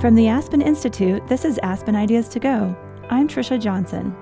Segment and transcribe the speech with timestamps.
[0.00, 2.76] From the Aspen Institute, this is Aspen Ideas to Go.
[3.10, 4.14] I'm Trisha Johnson.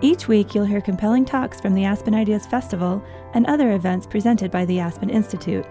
[0.00, 3.00] Each week, you'll hear compelling talks from the Aspen Ideas Festival
[3.32, 5.64] and other events presented by the Aspen Institute.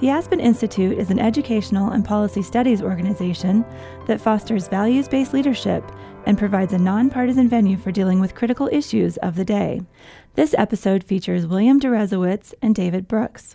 [0.00, 3.64] The Aspen Institute is an educational and policy studies organization
[4.06, 5.82] that fosters values based leadership
[6.26, 9.80] and provides a nonpartisan venue for dealing with critical issues of the day.
[10.34, 13.54] This episode features William Deresiewicz and David Brooks.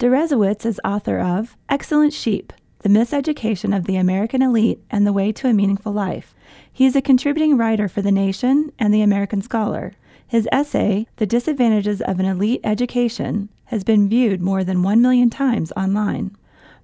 [0.00, 5.32] Deresiewicz is author of Excellent Sheep the Miseducation of the American Elite and the Way
[5.32, 6.34] to a Meaningful Life.
[6.72, 9.92] He is a contributing writer for The Nation and The American Scholar.
[10.26, 15.28] His essay, The Disadvantages of an Elite Education, has been viewed more than one million
[15.28, 16.34] times online.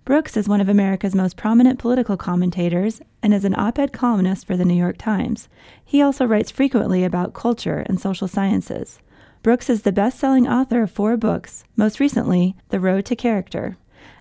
[0.05, 4.47] Brooks is one of America's most prominent political commentators and is an op ed columnist
[4.47, 5.49] for the New York Times.
[5.83, 8.99] He also writes frequently about culture and social sciences.
[9.43, 13.79] Brooks is the best selling author of four books, most recently, The Road to Character.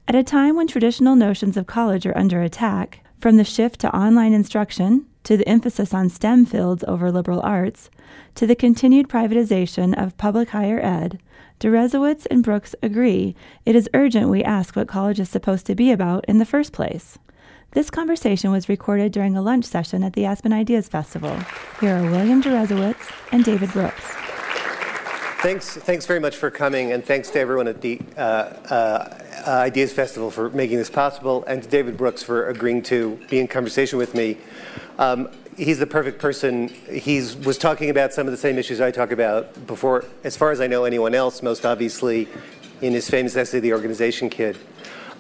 [0.08, 3.96] At a time when traditional notions of college are under attack, from the shift to
[3.96, 7.90] online instruction, to the emphasis on STEM fields over liberal arts,
[8.36, 11.20] to the continued privatization of public higher ed,
[11.60, 15.92] Deresiewicz and Brooks agree it is urgent we ask what college is supposed to be
[15.92, 17.18] about in the first place.
[17.72, 21.36] This conversation was recorded during a lunch session at the Aspen Ideas Festival.
[21.82, 24.25] Here are William Deresiewicz and David Brooks.
[25.46, 28.74] Thanks, thanks very much for coming, and thanks to everyone at the uh, uh,
[29.46, 33.38] uh, Ideas Festival for making this possible, and to David Brooks for agreeing to be
[33.38, 34.38] in conversation with me.
[34.98, 36.70] Um, he's the perfect person.
[36.70, 40.50] He was talking about some of the same issues I talk about before, as far
[40.50, 42.28] as I know, anyone else, most obviously
[42.82, 44.58] in his famous essay, The Organization Kid.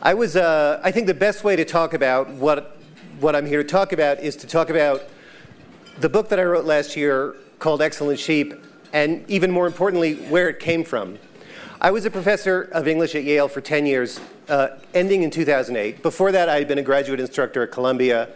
[0.02, 2.78] I was, uh, I think the best way to talk about what,
[3.20, 5.04] what I'm here to talk about is to talk about
[6.00, 8.56] the book that I wrote last year called Excellent Sheep
[8.94, 11.20] and even more importantly, where it came from.
[11.82, 14.20] I was a professor of English at Yale for 10 years,
[14.50, 16.02] uh, ending in 2008.
[16.02, 18.30] Before that, I had been a graduate instructor at Columbia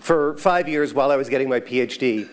[0.00, 2.28] for five years while I was getting my PhD.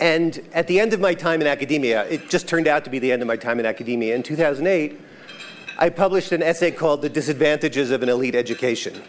[0.00, 2.98] And at the end of my time in academia, it just turned out to be
[2.98, 4.14] the end of my time in academia.
[4.14, 5.00] In 2008,
[5.78, 9.02] I published an essay called The Disadvantages of an Elite Education.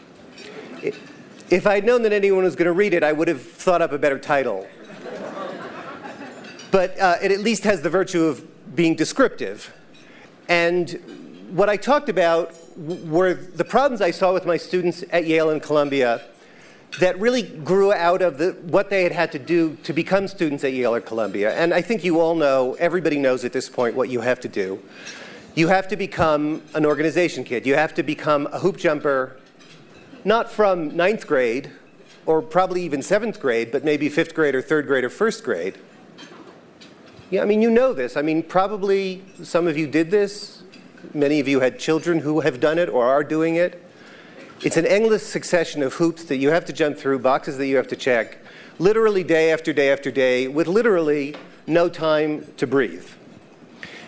[1.49, 3.91] If I'd known that anyone was going to read it, I would have thought up
[3.93, 4.67] a better title
[6.71, 9.73] but uh, it at least has the virtue of being descriptive.
[10.49, 15.49] And what I talked about were the problems I saw with my students at Yale
[15.49, 16.21] and Columbia
[16.99, 20.63] that really grew out of the, what they had had to do to become students
[20.63, 21.53] at Yale or Columbia.
[21.55, 24.47] And I think you all know, everybody knows at this point what you have to
[24.47, 24.81] do.
[25.55, 27.65] You have to become an organization kid.
[27.65, 29.37] You have to become a hoop jumper,
[30.23, 31.71] not from ninth grade,
[32.25, 35.77] or probably even seventh grade, but maybe fifth grade or third grade or first grade.
[37.29, 38.15] Yeah, I mean, you know this.
[38.15, 40.63] I mean, probably some of you did this.
[41.13, 43.83] Many of you had children who have done it or are doing it.
[44.61, 47.75] It's an endless succession of hoops that you have to jump through, boxes that you
[47.75, 48.37] have to check,
[48.79, 51.35] literally day after day after day, with literally
[51.67, 53.07] no time to breathe.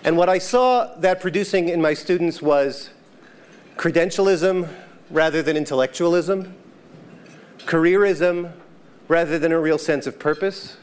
[0.05, 2.89] And what I saw that producing in my students was
[3.75, 4.69] credentialism
[5.09, 6.55] rather than intellectualism,
[7.59, 8.53] careerism
[9.09, 10.77] rather than a real sense of purpose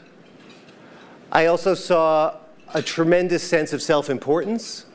[1.31, 2.37] I also saw
[2.73, 4.85] a tremendous sense of self importance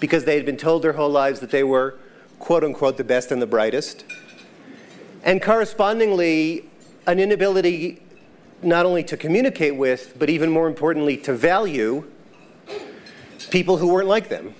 [0.00, 1.98] because they had been told their whole lives that they were,
[2.38, 4.04] quote unquote, the best and the brightest.
[5.22, 6.68] And correspondingly,
[7.06, 8.02] an inability
[8.62, 12.10] not only to communicate with, but even more importantly, to value
[13.50, 14.54] people who weren't like them.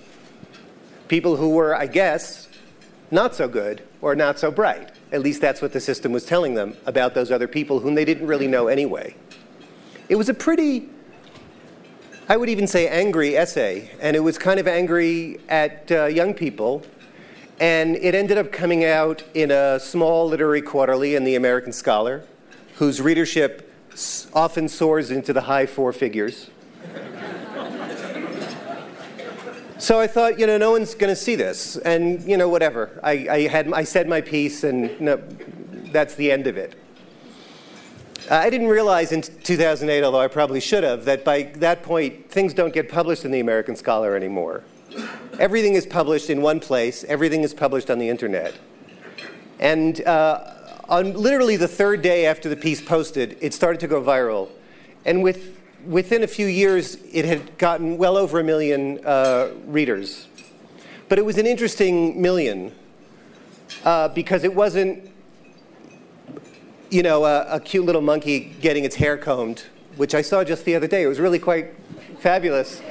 [1.07, 2.47] People who were, I guess,
[3.11, 4.91] not so good or not so bright.
[5.11, 8.05] At least that's what the system was telling them about those other people whom they
[8.05, 9.15] didn't really know anyway.
[10.09, 10.89] It was a pretty
[12.29, 16.33] I would even say angry essay, and it was kind of angry at uh, young
[16.33, 16.83] people.
[17.57, 22.25] And it ended up coming out in a small literary quarterly in the American Scholar,
[22.75, 23.71] whose readership
[24.33, 26.49] often soars into the high four figures.
[29.77, 32.99] so I thought, you know, no one's going to see this, and you know, whatever.
[33.03, 35.15] I, I, had I said my piece, and no,
[35.93, 36.75] that's the end of it.
[38.29, 42.53] I didn't realize in 2008, although I probably should have, that by that point, things
[42.53, 44.63] don't get published in the American Scholar anymore.
[45.39, 48.57] Everything is published in one place, everything is published on the internet.
[49.59, 50.53] And uh,
[50.89, 54.49] on literally the third day after the piece posted, it started to go viral.
[55.05, 60.27] And with, within a few years, it had gotten well over a million uh, readers.
[61.07, 62.73] But it was an interesting million
[63.85, 65.11] uh, because it wasn't
[66.89, 69.63] you know, a, a, cute little monkey getting its hair combed,
[69.97, 71.03] which I saw just the other day.
[71.03, 71.73] It was really quite
[72.19, 72.81] fabulous.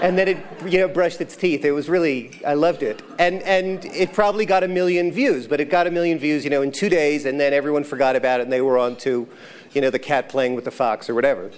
[0.00, 1.64] and then it you know brushed its teeth.
[1.64, 5.60] It was really I loved it, and and it probably got a million views, but
[5.60, 8.40] it got a million views you know in two days, and then everyone forgot about
[8.40, 9.28] it, and they were on to
[9.72, 11.50] you know the cat playing with the fox or whatever.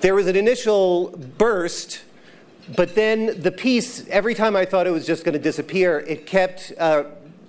[0.00, 2.02] There was an initial burst,
[2.74, 6.26] but then the piece every time I thought it was just going to disappear, it
[6.26, 7.04] kept uh,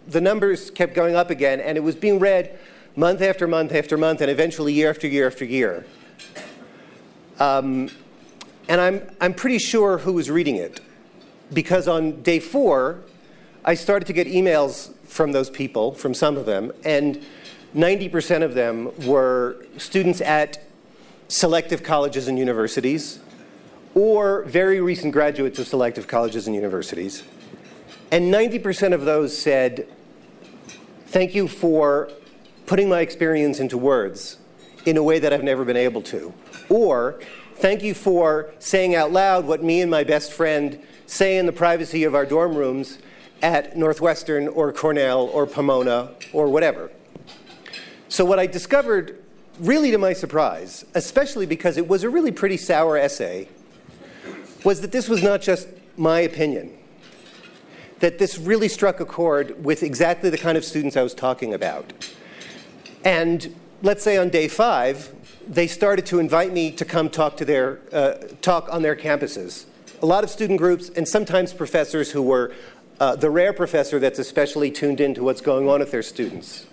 [0.07, 2.57] the numbers kept going up again, and it was being read
[2.95, 5.85] month after month after month, and eventually year after year after year.
[7.39, 7.89] Um,
[8.67, 10.79] and I'm, I'm pretty sure who was reading it.
[11.53, 13.01] Because on day four,
[13.63, 17.23] I started to get emails from those people, from some of them, and
[17.75, 20.63] 90% of them were students at
[21.27, 23.19] selective colleges and universities,
[23.93, 27.23] or very recent graduates of selective colleges and universities.
[28.11, 29.87] And 90% of those said,
[31.07, 32.09] Thank you for
[32.65, 34.37] putting my experience into words
[34.85, 36.33] in a way that I've never been able to.
[36.69, 37.19] Or,
[37.57, 40.77] Thank you for saying out loud what me and my best friend
[41.07, 42.97] say in the privacy of our dorm rooms
[43.41, 46.91] at Northwestern or Cornell or Pomona or whatever.
[48.09, 49.23] So, what I discovered,
[49.57, 53.47] really to my surprise, especially because it was a really pretty sour essay,
[54.65, 56.77] was that this was not just my opinion.
[57.99, 61.53] That this really struck a chord with exactly the kind of students I was talking
[61.53, 61.93] about.
[63.05, 65.13] And let's say on day five,
[65.47, 69.65] they started to invite me to come talk to their uh, talk on their campuses.
[70.01, 72.53] A lot of student groups and sometimes professors who were
[72.99, 76.65] uh, the rare professor that's especially tuned into what's going on with their students.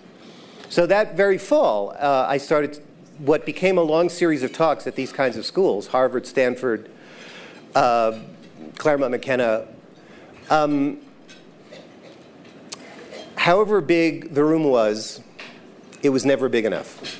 [0.69, 2.81] So that very fall, uh, I started
[3.19, 6.89] what became a long series of talks at these kinds of schools: Harvard, Stanford,
[7.75, 8.17] uh,
[8.77, 9.67] Claremont McKenna.
[10.49, 10.97] Um,
[13.35, 15.21] however big the room was,
[16.03, 17.19] it was never big enough.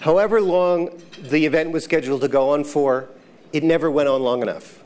[0.00, 0.90] However long
[1.20, 3.08] the event was scheduled to go on for,
[3.52, 4.82] it never went on long enough.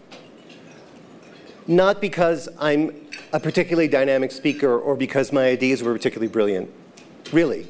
[1.66, 2.94] Not because I'm
[3.32, 6.70] a particularly dynamic speaker or because my ideas were particularly brilliant,
[7.32, 7.66] really,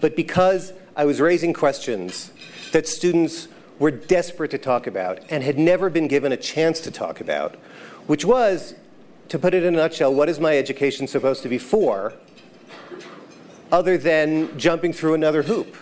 [0.00, 2.30] but because I was raising questions
[2.72, 3.48] that students
[3.78, 7.56] were desperate to talk about and had never been given a chance to talk about,
[8.06, 8.74] which was,
[9.28, 12.14] to put it in a nutshell, what is my education supposed to be for,
[13.70, 15.76] other than jumping through another hoop?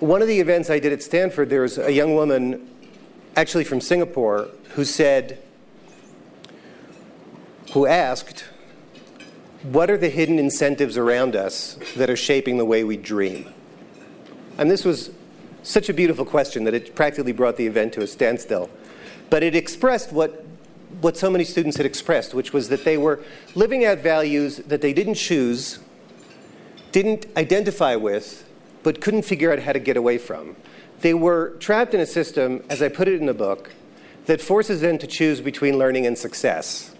[0.00, 2.70] one of the events I did at Stanford, there was a young woman,
[3.34, 5.42] actually from Singapore, who said,
[7.72, 8.44] who asked,
[9.62, 13.52] What are the hidden incentives around us that are shaping the way we dream?
[14.56, 15.10] And this was
[15.64, 18.70] such a beautiful question that it practically brought the event to a standstill.
[19.30, 20.46] But it expressed what,
[21.00, 23.20] what so many students had expressed, which was that they were
[23.54, 25.78] living out values that they didn't choose,
[26.92, 28.48] didn't identify with,
[28.82, 30.56] but couldn't figure out how to get away from.
[31.00, 33.70] They were trapped in a system, as I put it in the book,
[34.26, 36.94] that forces them to choose between learning and success.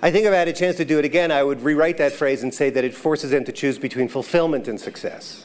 [0.00, 2.12] I think if I had a chance to do it again, I would rewrite that
[2.12, 5.44] phrase and say that it forces them to choose between fulfillment and success.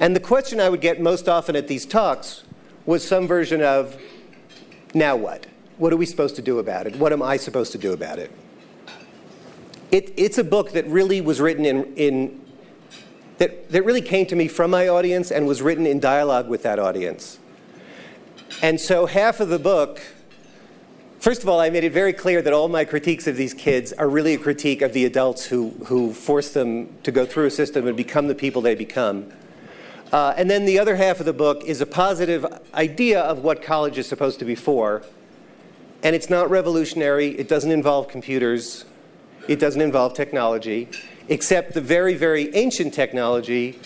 [0.00, 2.44] And the question I would get most often at these talks
[2.86, 4.00] was some version of,
[4.96, 5.46] now what?
[5.78, 6.96] What are we supposed to do about it?
[6.96, 8.30] What am I supposed to do about it?
[9.92, 12.40] it it's a book that really was written in, in
[13.38, 16.62] that, that really came to me from my audience and was written in dialogue with
[16.62, 17.38] that audience.
[18.62, 20.00] And so half of the book,
[21.20, 23.92] first of all, I made it very clear that all my critiques of these kids
[23.92, 27.50] are really a critique of the adults who, who force them to go through a
[27.50, 29.30] system and become the people they become.
[30.12, 33.62] Uh, and then the other half of the book is a positive idea of what
[33.62, 35.02] college is supposed to be for.
[36.02, 38.84] And it's not revolutionary, it doesn't involve computers,
[39.48, 40.88] it doesn't involve technology
[41.28, 43.78] except the very, very ancient technology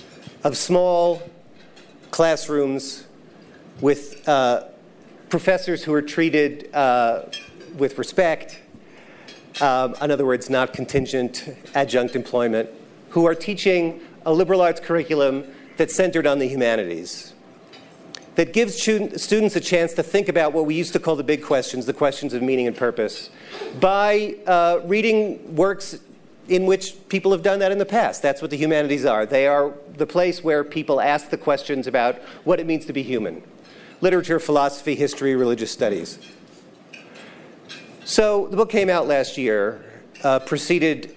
[0.44, 1.22] of small
[2.10, 3.06] classrooms
[3.80, 4.64] with uh,
[5.28, 7.22] professors who are treated uh,
[7.76, 8.60] with respect,
[9.60, 12.68] um, in other words, not contingent adjunct employment,
[13.10, 15.44] who are teaching a liberal arts curriculum
[15.80, 17.32] that's centered on the humanities,
[18.34, 21.42] that gives students a chance to think about what we used to call the big
[21.42, 23.30] questions, the questions of meaning and purpose,
[23.80, 25.98] by uh, reading works
[26.48, 28.20] in which people have done that in the past.
[28.20, 29.24] That's what the humanities are.
[29.24, 33.02] They are the place where people ask the questions about what it means to be
[33.02, 33.42] human
[34.02, 36.18] literature, philosophy, history, religious studies.
[38.04, 39.82] So the book came out last year,
[40.24, 41.16] uh, preceded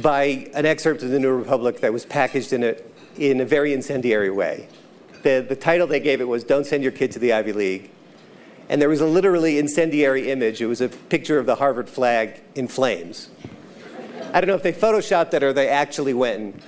[0.00, 2.76] by an excerpt of the New Republic that was packaged in a,
[3.16, 4.68] in a very incendiary way.
[5.22, 7.90] The, the title they gave it was Don't Send Your Kid to the Ivy League.
[8.68, 10.60] And there was a literally incendiary image.
[10.60, 13.30] It was a picture of the Harvard flag in flames.
[14.32, 16.62] I don't know if they photoshopped it or they actually went.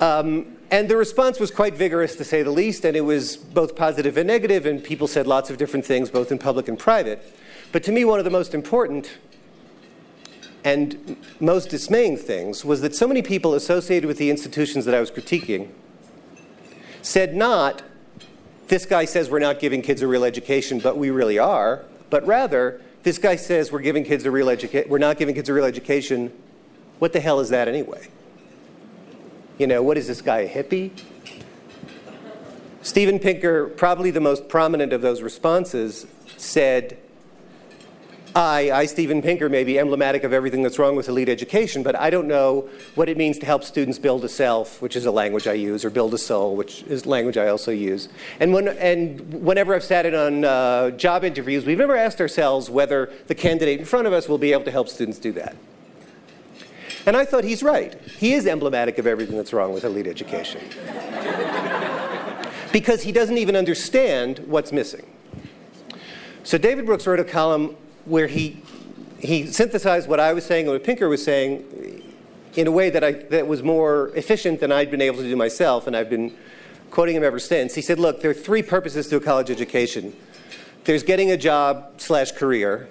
[0.00, 3.76] Um, And the response was quite vigorous, to say the least, and it was both
[3.76, 7.20] positive and negative, and people said lots of different things, both in public and private.
[7.72, 9.10] But to me, one of the most important
[10.64, 15.00] and most dismaying things was that so many people associated with the institutions that I
[15.00, 15.70] was critiquing
[17.02, 17.82] said not,
[18.68, 22.24] this guy says we're not giving kids a real education, but we really are, but
[22.26, 25.52] rather, this guy says we're giving kids a real education, we're not giving kids a
[25.52, 26.32] real education.
[27.00, 28.06] What the hell is that anyway?
[29.58, 30.92] You know, what is this guy, a hippie?
[32.82, 36.98] Steven Pinker, probably the most prominent of those responses, said,
[38.34, 41.94] I, I, Steven Pinker, may be emblematic of everything that's wrong with elite education, but
[41.94, 45.10] I don't know what it means to help students build a self, which is a
[45.10, 48.08] language I use, or build a soul, which is language I also use.
[48.40, 52.70] And, when, and whenever I've sat in on uh, job interviews, we've never asked ourselves
[52.70, 55.54] whether the candidate in front of us will be able to help students do that.
[57.04, 58.00] And I thought he's right.
[58.02, 60.62] He is emblematic of everything that's wrong with elite education.
[62.72, 65.04] because he doesn't even understand what's missing.
[66.44, 68.62] So David Brooks wrote a column where he,
[69.18, 72.02] he synthesized what I was saying and what Pinker was saying
[72.54, 75.36] in a way that, I, that was more efficient than I'd been able to do
[75.36, 76.36] myself, and I've been
[76.90, 77.74] quoting him ever since.
[77.74, 80.14] He said, Look, there are three purposes to a college education
[80.84, 82.88] there's getting a job slash career,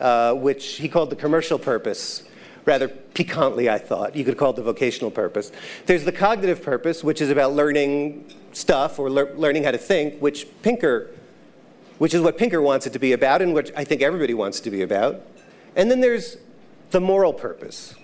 [0.00, 2.24] uh, which he called the commercial purpose.
[2.64, 4.14] Rather piquantly, I thought.
[4.14, 5.52] You could call it the vocational purpose.
[5.86, 10.20] There's the cognitive purpose, which is about learning stuff or le- learning how to think,
[10.20, 11.10] which Pinker
[11.98, 14.60] which is what Pinker wants it to be about and which I think everybody wants
[14.60, 15.20] it to be about.
[15.76, 16.36] And then there's
[16.90, 17.94] the moral purpose,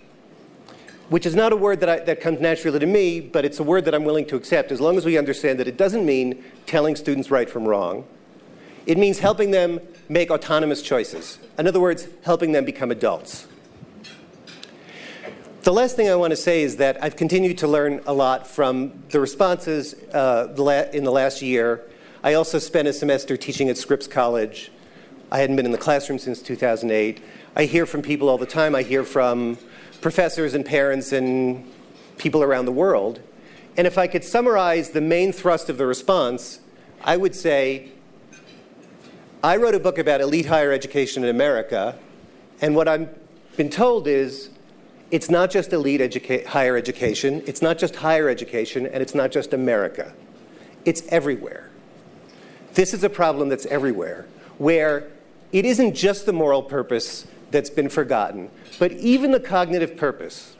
[1.08, 3.62] which is not a word that, I, that comes naturally to me, but it's a
[3.62, 6.44] word that I'm willing to accept as long as we understand that it doesn't mean
[6.66, 8.06] telling students right from wrong.
[8.86, 11.38] It means helping them make autonomous choices.
[11.58, 13.46] In other words, helping them become adults.
[15.62, 18.46] The last thing I want to say is that I've continued to learn a lot
[18.46, 20.48] from the responses uh,
[20.92, 21.86] in the last year
[22.24, 24.72] I also spent a semester teaching at Scripps College.
[25.30, 27.22] I hadn't been in the classroom since 2008.
[27.54, 28.74] I hear from people all the time.
[28.74, 29.58] I hear from
[30.00, 31.70] professors and parents and
[32.16, 33.20] people around the world.
[33.76, 36.60] And if I could summarize the main thrust of the response,
[37.04, 37.90] I would say
[39.42, 41.98] I wrote a book about elite higher education in America,
[42.62, 43.10] and what I've
[43.58, 44.48] been told is
[45.10, 49.30] it's not just elite educa- higher education, it's not just higher education, and it's not
[49.30, 50.14] just America.
[50.86, 51.70] It's everywhere.
[52.74, 54.26] This is a problem that's everywhere,
[54.58, 55.08] where
[55.52, 60.56] it isn't just the moral purpose that's been forgotten, but even the cognitive purpose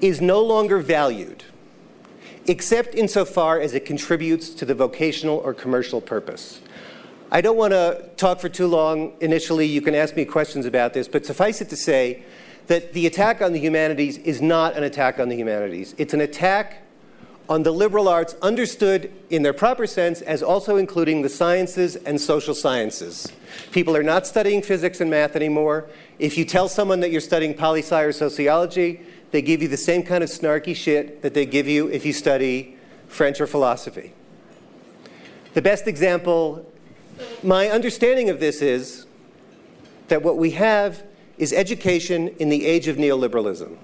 [0.00, 1.44] is no longer valued,
[2.46, 6.60] except insofar as it contributes to the vocational or commercial purpose.
[7.30, 9.66] I don't want to talk for too long initially.
[9.66, 12.24] You can ask me questions about this, but suffice it to say
[12.66, 15.94] that the attack on the humanities is not an attack on the humanities.
[15.98, 16.82] It's an attack
[17.48, 22.20] on the liberal arts understood in their proper sense as also including the sciences and
[22.20, 23.32] social sciences.
[23.70, 25.88] People are not studying physics and math anymore.
[26.18, 29.00] If you tell someone that you're studying poli sci or sociology,
[29.30, 32.12] they give you the same kind of snarky shit that they give you if you
[32.12, 32.76] study
[33.08, 34.12] French or philosophy.
[35.54, 36.70] The best example,
[37.42, 39.06] my understanding of this is
[40.08, 41.02] that what we have
[41.38, 43.76] is education in the age of neoliberalism.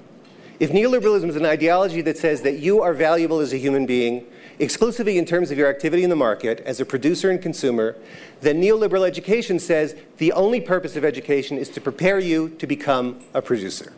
[0.63, 4.25] If neoliberalism is an ideology that says that you are valuable as a human being
[4.61, 7.97] exclusively in terms of your activity in the market as a producer and consumer,
[8.43, 13.19] then neoliberal education says the only purpose of education is to prepare you to become
[13.35, 13.93] a producer.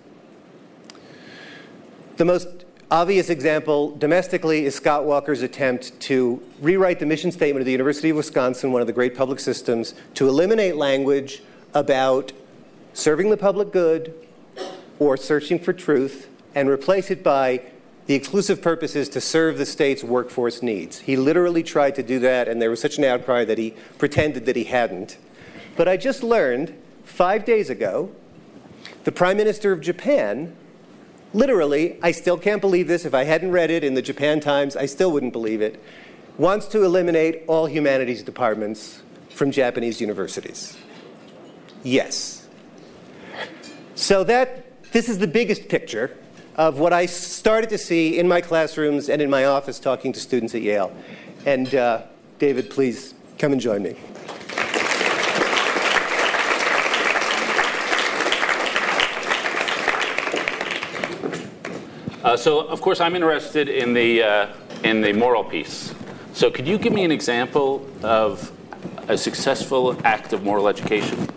[2.17, 2.49] The most
[2.91, 8.09] obvious example domestically is Scott Walker's attempt to rewrite the mission statement of the University
[8.09, 11.43] of Wisconsin, one of the great public systems, to eliminate language
[11.75, 12.33] about
[12.95, 14.15] serving the public good
[14.99, 17.63] or searching for truth and replace it by
[18.07, 20.99] the exclusive purpose is to serve the state's workforce needs.
[21.01, 24.45] He literally tried to do that, and there was such an outcry that he pretended
[24.47, 25.17] that he hadn't.
[25.77, 28.11] But I just learned five days ago
[29.05, 30.55] the Prime Minister of Japan,
[31.33, 33.05] literally, I still can't believe this.
[33.05, 35.83] If I hadn't read it in the Japan Times, I still wouldn't believe it,
[36.39, 40.77] wants to eliminate all humanities departments from Japanese universities.
[41.83, 42.47] Yes.
[43.95, 46.17] So that this is the biggest picture
[46.57, 50.21] of what I started to see in my classrooms and in my office talking to
[50.21, 50.95] students at Yale.
[51.47, 52.03] And uh,
[52.39, 53.97] David, please come and join me.
[62.23, 64.47] Uh, so, of course, I'm interested in the, uh,
[64.83, 65.95] in the moral piece.
[66.33, 68.51] So, could you give me an example of
[69.09, 71.29] a successful act of moral education?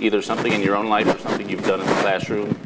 [0.00, 2.58] Either something in your own life or something you've done in the classroom,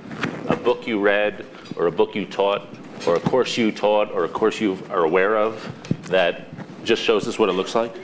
[0.48, 1.46] a book you read,
[1.78, 2.66] or a book you taught
[3.06, 5.72] or a course you taught or a course you are aware of
[6.08, 6.46] that
[6.84, 7.94] just shows us what it looks like?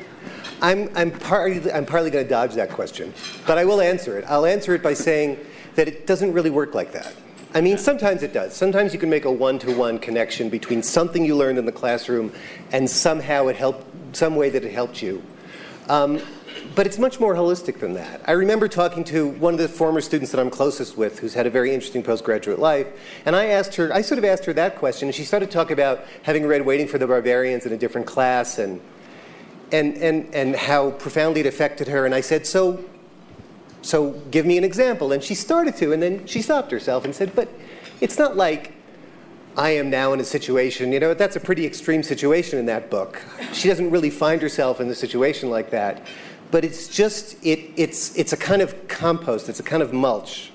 [0.63, 3.13] I'm, I'm partly, I'm partly going to dodge that question,
[3.47, 4.25] but I will answer it.
[4.29, 5.39] I'll answer it by saying
[5.75, 7.15] that it doesn't really work like that.
[7.55, 8.55] I mean, sometimes it does.
[8.55, 12.33] Sometimes you can make a one-to-one connection between something you learned in the classroom
[12.73, 15.23] and somehow it helped, some way that it helped you.
[15.89, 16.21] Um,
[16.75, 18.21] but it's much more holistic than that.
[18.27, 21.47] I remember talking to one of the former students that I'm closest with, who's had
[21.47, 22.87] a very interesting postgraduate life,
[23.25, 25.53] and I asked her, I sort of asked her that question, and she started to
[25.53, 28.81] talk about having read Waiting for the Barbarians in a different class, and
[29.71, 32.07] and and and how profoundly it affected her.
[32.07, 32.85] And I said, so.
[33.83, 35.13] So give me an example.
[35.13, 37.51] And she started to, and then she stopped herself and said, But
[38.01, 38.73] it's not like
[39.59, 42.91] I am now in a situation, you know, that's a pretty extreme situation in that
[42.91, 43.23] book.
[43.53, 46.01] She doesn't really find herself in a situation like that
[46.55, 50.53] but it's just it, it's it's a kind of compost it's a kind of mulch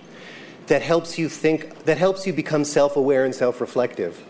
[0.67, 4.23] that helps you think that helps you become self-aware and self-reflective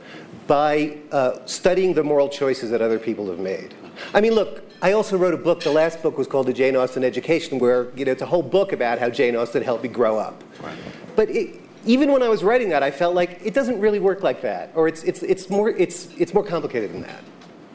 [0.47, 3.75] by uh, studying the moral choices that other people have made
[4.15, 6.75] i mean look i also wrote a book the last book was called the jane
[6.75, 9.89] austen education where you know it's a whole book about how jane austen helped me
[9.89, 10.75] grow up right.
[11.15, 14.23] but it, even when i was writing that i felt like it doesn't really work
[14.23, 17.23] like that or it's, it's, it's, more, it's, it's more complicated than that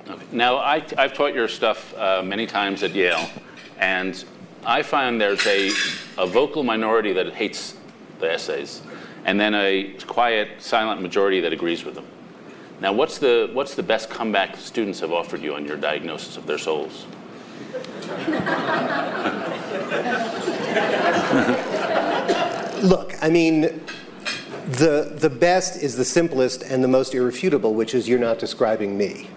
[0.09, 0.25] okay.
[0.33, 3.25] now I, i've taught your stuff uh, many times at yale
[3.79, 4.25] and
[4.65, 5.71] I find there's a,
[6.17, 7.77] a vocal minority that hates
[8.21, 8.83] the essays,
[9.25, 12.07] and then a quiet, silent majority that agrees with them.
[12.81, 16.47] Now, what's the, what's the best comeback students have offered you on your diagnosis of
[16.47, 17.07] their souls?
[22.83, 23.81] Look, I mean,
[24.67, 28.99] the, the best is the simplest and the most irrefutable, which is you're not describing
[28.99, 29.29] me.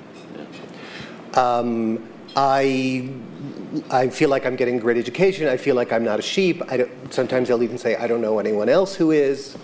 [1.36, 2.04] Um,
[2.38, 3.10] I
[3.90, 5.48] I feel like I'm getting a great education.
[5.48, 6.62] I feel like I'm not a sheep.
[7.10, 9.58] sometimes they'll even say, I don't know anyone else who is.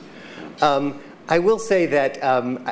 [0.61, 0.99] Um,
[1.29, 2.67] I will say that um,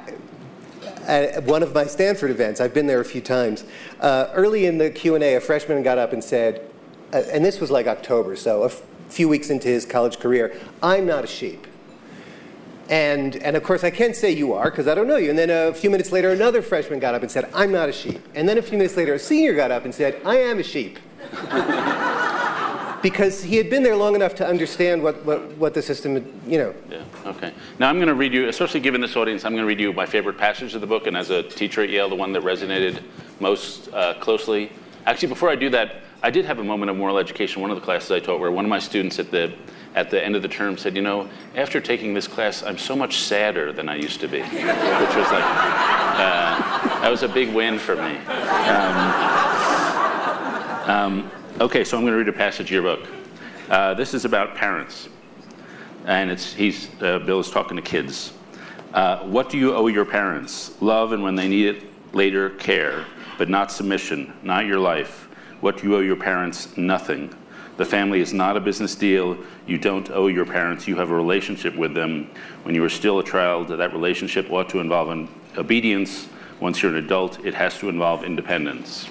[1.07, 3.63] at one of my Stanford events, I've been there a few times,
[4.01, 6.69] uh, early in the Q&A, a freshman got up and said,
[7.13, 10.55] uh, and this was like October, so a f- few weeks into his college career,
[10.83, 11.65] I'm not a sheep.
[12.91, 15.29] And, and of course, I can't say you are because I don't know you.
[15.29, 17.93] And then a few minutes later, another freshman got up and said, I'm not a
[17.93, 18.21] sheep.
[18.35, 20.63] And then a few minutes later, a senior got up and said, I am a
[20.63, 20.99] sheep.
[23.01, 26.57] because he had been there long enough to understand what, what, what the system, you
[26.57, 26.75] know.
[26.89, 27.53] Yeah, okay.
[27.79, 29.93] Now I'm going to read you, especially given this audience, I'm going to read you
[29.93, 32.43] my favorite passage of the book, and as a teacher at Yale, the one that
[32.43, 33.01] resonated
[33.39, 34.69] most uh, closely.
[35.05, 37.77] Actually, before I do that, I did have a moment of moral education, one of
[37.77, 39.53] the classes I taught, where one of my students at the
[39.95, 42.95] at the end of the term said, You know, after taking this class, I'm so
[42.95, 44.41] much sadder than I used to be.
[44.41, 48.17] Which was like, uh, that was a big win for me.
[48.27, 49.31] Um,
[50.89, 53.07] um, okay, so I'm going to read a passage of your book.
[53.69, 55.09] Uh, this is about parents,
[56.05, 58.33] and it's he's uh, Bill is talking to kids.
[58.93, 60.81] Uh, what do you owe your parents?
[60.81, 63.05] Love, and when they need it later, care,
[63.37, 65.29] but not submission, not your life.
[65.61, 66.75] What do you owe your parents?
[66.75, 67.33] Nothing.
[67.77, 69.37] The family is not a business deal.
[69.65, 70.87] You don't owe your parents.
[70.87, 72.29] You have a relationship with them.
[72.63, 76.27] When you are still a child, that relationship ought to involve obedience.
[76.59, 79.07] Once you're an adult, it has to involve independence.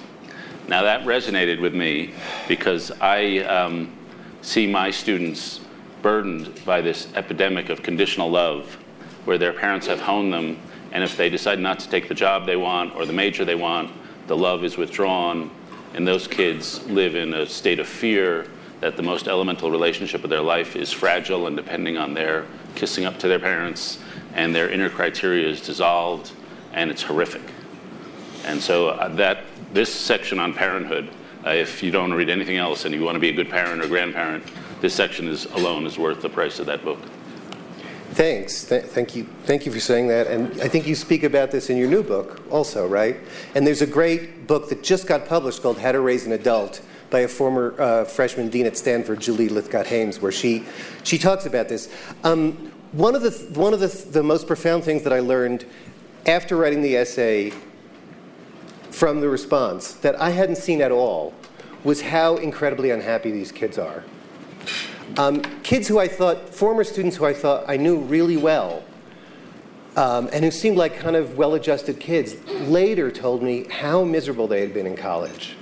[0.67, 2.13] Now that resonated with me
[2.47, 3.91] because I um,
[4.41, 5.59] see my students
[6.01, 8.77] burdened by this epidemic of conditional love
[9.25, 10.57] where their parents have honed them,
[10.91, 13.55] and if they decide not to take the job they want or the major they
[13.55, 13.91] want,
[14.27, 15.51] the love is withdrawn,
[15.93, 18.47] and those kids live in a state of fear
[18.79, 23.05] that the most elemental relationship of their life is fragile and depending on their kissing
[23.05, 23.99] up to their parents,
[24.33, 26.31] and their inner criteria is dissolved,
[26.73, 27.43] and it's horrific.
[28.45, 31.09] And so uh, that this section on parenthood,
[31.45, 33.83] uh, if you don't read anything else and you want to be a good parent
[33.83, 34.43] or grandparent,
[34.81, 36.99] this section is alone is worth the price of that book.
[38.13, 38.65] Thanks.
[38.65, 39.25] Th- thank you.
[39.43, 40.27] Thank you for saying that.
[40.27, 43.17] And I think you speak about this in your new book also, right?
[43.55, 46.81] And there's a great book that just got published called How to Raise an Adult
[47.09, 50.65] by a former uh, freshman dean at Stanford, Julie Lythcott-Haims, where she,
[51.03, 51.93] she talks about this.
[52.23, 55.65] Um, one of, the, one of the, the most profound things that I learned
[56.25, 57.53] after writing the essay
[58.89, 61.33] from the response that I hadn't seen at all
[61.85, 64.03] was how incredibly unhappy these kids are.
[65.17, 68.83] Um, kids who I thought, former students who I thought I knew really well,
[69.97, 74.47] um, and who seemed like kind of well adjusted kids, later told me how miserable
[74.47, 75.55] they had been in college.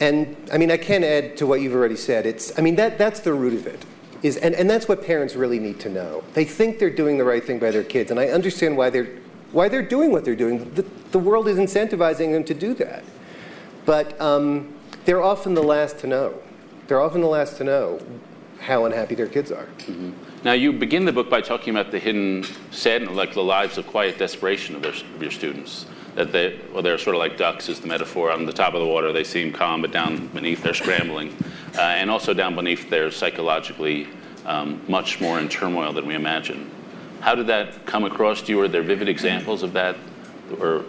[0.00, 2.26] And I mean, I can't add to what you've already said.
[2.26, 3.84] It's, I mean, that, that's the root of it.
[4.22, 6.24] Is, and, and that's what parents really need to know.
[6.32, 9.08] They think they're doing the right thing by their kids, and I understand why they're
[9.52, 10.72] why they're doing what they're doing.
[10.74, 13.04] The, the world is incentivizing them to do that.
[13.84, 16.42] But um, they're often the last to know.
[16.88, 18.00] They're often the last to know.
[18.60, 19.66] How unhappy their kids are.
[19.66, 20.10] Mm-hmm.
[20.44, 23.86] Now, you begin the book by talking about the hidden sadness, like the lives of
[23.86, 25.86] quiet desperation of, their, of your students.
[26.14, 28.30] That they, well, they're sort of like ducks, is the metaphor.
[28.30, 31.36] On the top of the water, they seem calm, but down beneath, they're scrambling.
[31.76, 34.08] Uh, and also down beneath, they're psychologically
[34.46, 36.70] um, much more in turmoil than we imagine.
[37.20, 38.60] How did that come across to you?
[38.60, 39.96] Are there vivid examples of that,
[40.60, 40.84] or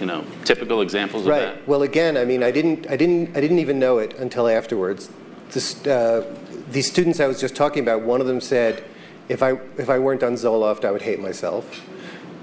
[0.00, 1.42] you know, typical examples right.
[1.42, 1.68] of that?
[1.68, 5.08] Well, again, I mean, I didn't, I didn't, I didn't even know it until afterwards.
[5.50, 6.24] This, uh,
[6.72, 8.82] these students I was just talking about, one of them said,
[9.28, 11.82] if I, if I weren't on Zoloft, I would hate myself.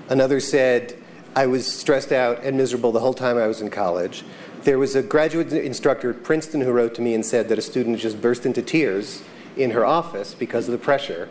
[0.08, 0.96] Another said,
[1.36, 4.24] I was stressed out and miserable the whole time I was in college.
[4.64, 7.62] There was a graduate instructor at Princeton who wrote to me and said that a
[7.62, 9.24] student just burst into tears
[9.56, 11.30] in her office because of the pressure.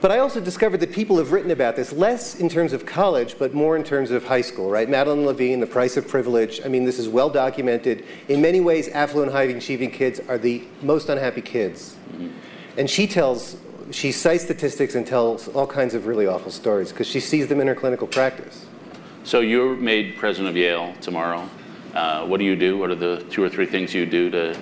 [0.00, 3.36] But I also discovered that people have written about this, less in terms of college,
[3.38, 4.88] but more in terms of high school, right?
[4.88, 6.60] Madeline Levine, The Price of Privilege.
[6.64, 8.06] I mean, this is well documented.
[8.28, 11.96] In many ways, affluent, high achieving kids are the most unhappy kids.
[12.12, 12.78] Mm-hmm.
[12.78, 13.56] And she tells,
[13.90, 17.60] she cites statistics and tells all kinds of really awful stories because she sees them
[17.60, 18.66] in her clinical practice.
[19.24, 21.48] So you're made president of Yale tomorrow.
[21.94, 22.78] Uh, what do you do?
[22.78, 24.58] What are the two or three things you do to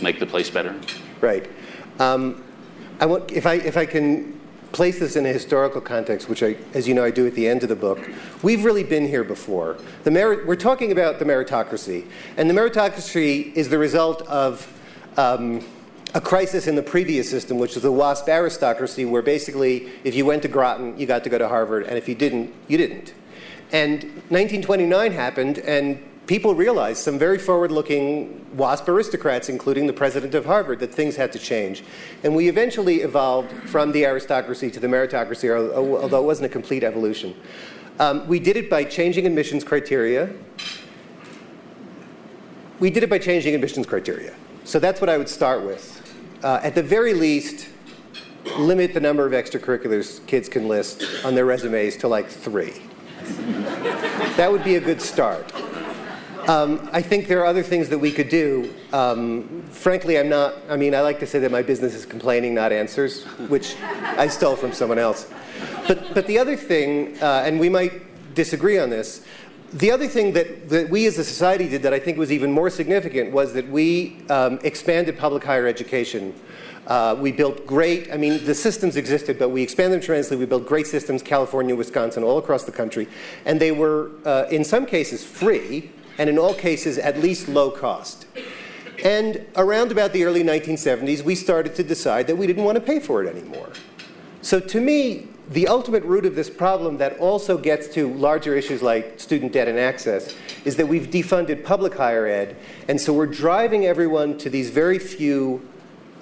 [0.00, 0.74] make the place better?
[1.20, 1.50] Right.
[1.98, 2.42] Um,
[2.98, 4.40] I want, if I, if I can
[4.72, 7.46] place this in a historical context, which I, as you know, I do at the
[7.46, 8.10] end of the book,
[8.42, 9.76] we've really been here before.
[10.04, 14.66] The merit, we're talking about the meritocracy, and the meritocracy is the result of
[15.16, 15.64] um,
[16.14, 20.24] a crisis in the previous system, which was the WASP aristocracy, where basically if you
[20.24, 23.12] went to Groton, you got to go to Harvard, and if you didn't, you didn't.
[23.72, 30.34] And 1929 happened, and people realized, some very forward looking WASP aristocrats, including the president
[30.34, 31.84] of Harvard, that things had to change.
[32.22, 36.84] And we eventually evolved from the aristocracy to the meritocracy, although it wasn't a complete
[36.84, 37.34] evolution.
[37.98, 40.30] Um, we did it by changing admissions criteria.
[42.78, 44.34] We did it by changing admissions criteria.
[44.64, 45.95] So that's what I would start with.
[46.46, 47.68] Uh, at the very least,
[48.56, 52.82] limit the number of extracurriculars kids can list on their resumes to like three.
[54.36, 55.52] that would be a good start.
[56.46, 58.72] Um, I think there are other things that we could do.
[58.92, 62.54] Um, frankly, I'm not, I mean, I like to say that my business is complaining,
[62.54, 65.28] not answers, which I stole from someone else.
[65.88, 69.26] But, but the other thing, uh, and we might disagree on this,
[69.72, 72.52] the other thing that, that we as a society did that I think was even
[72.52, 76.34] more significant was that we um, expanded public higher education.
[76.86, 80.36] Uh, we built great, I mean, the systems existed, but we expanded them tremendously.
[80.36, 83.08] We built great systems, California, Wisconsin, all across the country.
[83.44, 87.70] And they were, uh, in some cases, free and in all cases at least low
[87.70, 88.26] cost.
[89.04, 92.80] And around about the early 1970s, we started to decide that we didn't want to
[92.80, 93.70] pay for it anymore.
[94.42, 98.82] So to me, the ultimate root of this problem that also gets to larger issues
[98.82, 102.56] like student debt and access is that we've defunded public higher ed,
[102.88, 105.66] and so we're driving everyone to these very few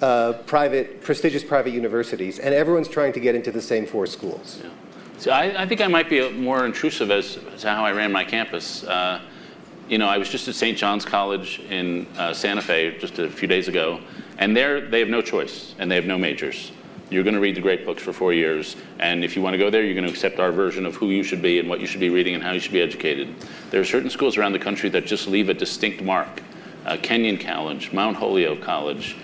[0.01, 4.61] uh, private, prestigious private universities, and everyone's trying to get into the same four schools.
[4.63, 4.69] Yeah.
[5.17, 8.25] So I, I, think I might be more intrusive as, as how I ran my
[8.25, 8.83] campus.
[8.83, 9.21] Uh,
[9.87, 10.77] you know, I was just at St.
[10.77, 14.01] John's College in uh, Santa Fe just a few days ago,
[14.37, 16.71] and there they have no choice and they have no majors.
[17.09, 19.59] You're going to read the great books for four years, and if you want to
[19.59, 21.79] go there, you're going to accept our version of who you should be and what
[21.79, 23.33] you should be reading and how you should be educated.
[23.69, 26.41] There are certain schools around the country that just leave a distinct mark.
[26.85, 29.15] Uh, Kenyon College, Mount Holyoke College,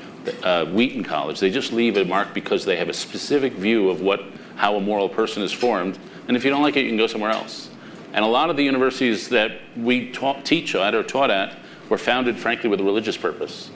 [0.44, 1.40] uh, Wheaton College.
[1.40, 4.22] They just leave a mark because they have a specific view of what
[4.56, 5.98] how a moral person is formed.
[6.28, 7.70] And if you don't like it, you can go somewhere else.
[8.14, 11.58] And a lot of the universities that we taught, teach at or taught at
[11.90, 13.72] were founded, frankly, with a religious purpose.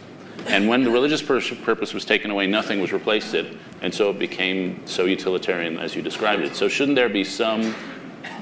[0.48, 3.58] And when the religious purpose was taken away, nothing was replaced it.
[3.82, 6.56] And so it became so utilitarian as you described it.
[6.56, 7.74] So, shouldn't there be some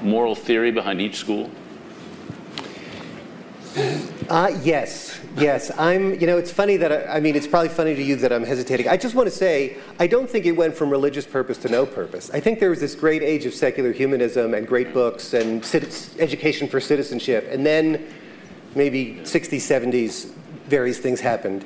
[0.02, 1.50] moral theory behind each school?
[4.28, 5.70] Uh, yes, yes.
[5.78, 8.32] I'm, you know, it's funny that, I, I, mean, it's probably funny to you that
[8.32, 8.88] I'm hesitating.
[8.88, 11.84] I just want to say, I don't think it went from religious purpose to no
[11.84, 12.30] purpose.
[12.32, 15.64] I think there was this great age of secular humanism and great books and
[16.18, 17.48] education for citizenship.
[17.50, 18.06] And then
[18.74, 20.33] maybe 60s, 70s,
[20.68, 21.64] various things happened.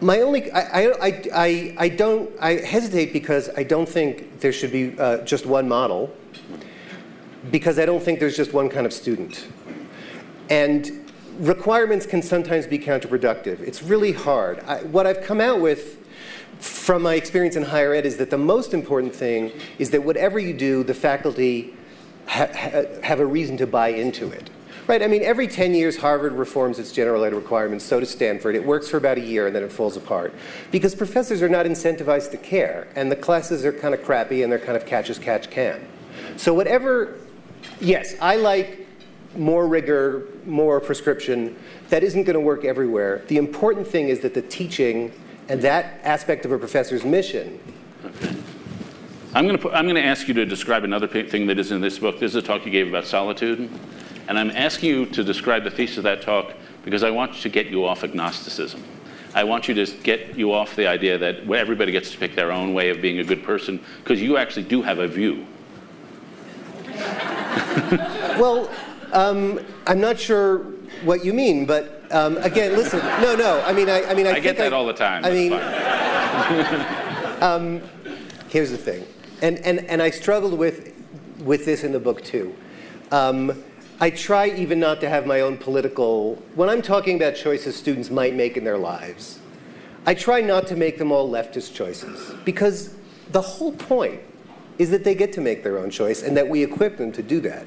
[0.00, 4.72] My only, I, I, I, I don't, I hesitate because I don't think there should
[4.72, 6.14] be uh, just one model,
[7.50, 9.46] because I don't think there's just one kind of student.
[10.50, 13.60] And requirements can sometimes be counterproductive.
[13.60, 14.60] It's really hard.
[14.60, 16.06] I, what I've come out with
[16.58, 20.38] from my experience in higher ed is that the most important thing is that whatever
[20.38, 21.74] you do, the faculty
[22.26, 24.50] ha- ha- have a reason to buy into it.
[24.86, 28.54] Right, I mean, every 10 years, Harvard reforms its general ed requirements, so does Stanford.
[28.54, 30.32] It works for about a year and then it falls apart.
[30.70, 34.52] Because professors are not incentivized to care, and the classes are kind of crappy and
[34.52, 35.86] they're kind of catch as catch can.
[36.36, 37.16] So, whatever,
[37.80, 38.86] yes, I like
[39.36, 41.56] more rigor, more prescription.
[41.88, 43.22] That isn't going to work everywhere.
[43.26, 45.12] The important thing is that the teaching
[45.48, 47.58] and that aspect of a professor's mission.
[48.04, 48.36] Okay.
[49.34, 51.80] I'm going, to I'm going to ask you to describe another thing that is in
[51.80, 52.18] this book.
[52.18, 53.68] This is a talk you gave about solitude.
[54.28, 57.48] And I'm asking you to describe the thesis of that talk because I want to
[57.48, 58.82] get you off agnosticism.
[59.34, 62.50] I want you to get you off the idea that everybody gets to pick their
[62.50, 65.46] own way of being a good person because you actually do have a view.
[68.38, 68.70] well,
[69.12, 70.58] um, I'm not sure
[71.04, 73.00] what you mean, but um, again, listen.
[73.20, 73.62] No, no.
[73.62, 75.24] I mean, I, I mean, I, I get that I, all the time.
[75.24, 75.52] I mean,
[77.42, 77.82] um,
[78.48, 79.04] here's the thing,
[79.42, 80.94] and and and I struggled with
[81.40, 82.54] with this in the book too.
[83.10, 83.62] Um,
[83.98, 86.34] I try even not to have my own political.
[86.54, 89.38] When I'm talking about choices students might make in their lives,
[90.04, 92.94] I try not to make them all leftist choices because
[93.30, 94.20] the whole point
[94.78, 97.22] is that they get to make their own choice and that we equip them to
[97.22, 97.66] do that.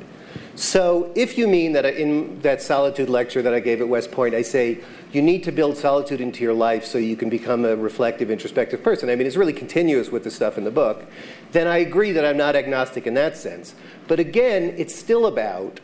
[0.53, 4.35] So, if you mean that in that solitude lecture that I gave at West Point,
[4.35, 4.79] I say
[5.11, 8.83] you need to build solitude into your life so you can become a reflective, introspective
[8.83, 9.09] person.
[9.09, 11.05] I mean, it's really continuous with the stuff in the book.
[11.53, 13.73] Then I agree that I'm not agnostic in that sense.
[14.07, 15.79] But again, it's still about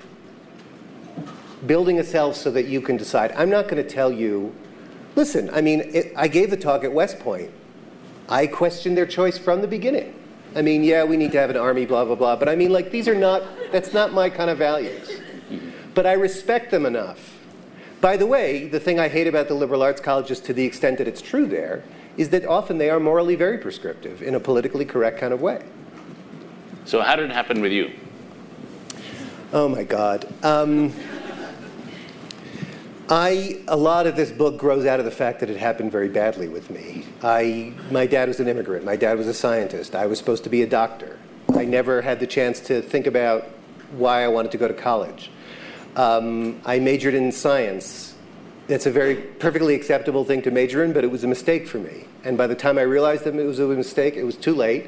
[1.65, 3.31] building a self so that you can decide.
[3.33, 4.53] I'm not going to tell you,
[5.15, 7.51] listen, I mean, it, I gave the talk at West Point.
[8.27, 10.13] I questioned their choice from the beginning.
[10.55, 12.35] I mean, yeah, we need to have an army, blah, blah, blah.
[12.35, 15.21] But I mean, like, these are not, that's not my kind of values.
[15.93, 17.37] But I respect them enough.
[18.01, 20.97] By the way, the thing I hate about the liberal arts colleges, to the extent
[20.99, 21.83] that it's true there,
[22.17, 25.63] is that often they are morally very prescriptive in a politically correct kind of way.
[26.85, 27.91] So, how did it happen with you?
[29.51, 30.31] Oh my God.
[30.43, 30.93] Um,
[33.07, 36.09] I, a lot of this book grows out of the fact that it happened very
[36.09, 37.05] badly with me.
[37.21, 38.83] I, my dad was an immigrant.
[38.83, 39.93] My dad was a scientist.
[39.93, 41.19] I was supposed to be a doctor.
[41.53, 43.43] I never had the chance to think about
[43.91, 45.29] why I wanted to go to college.
[45.95, 48.15] Um, I majored in science.
[48.67, 51.77] It's a very perfectly acceptable thing to major in, but it was a mistake for
[51.77, 52.05] me.
[52.23, 54.87] And by the time I realized that it was a mistake, it was too late.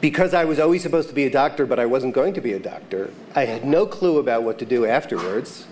[0.00, 2.52] Because I was always supposed to be a doctor, but I wasn't going to be
[2.52, 5.66] a doctor, I had no clue about what to do afterwards.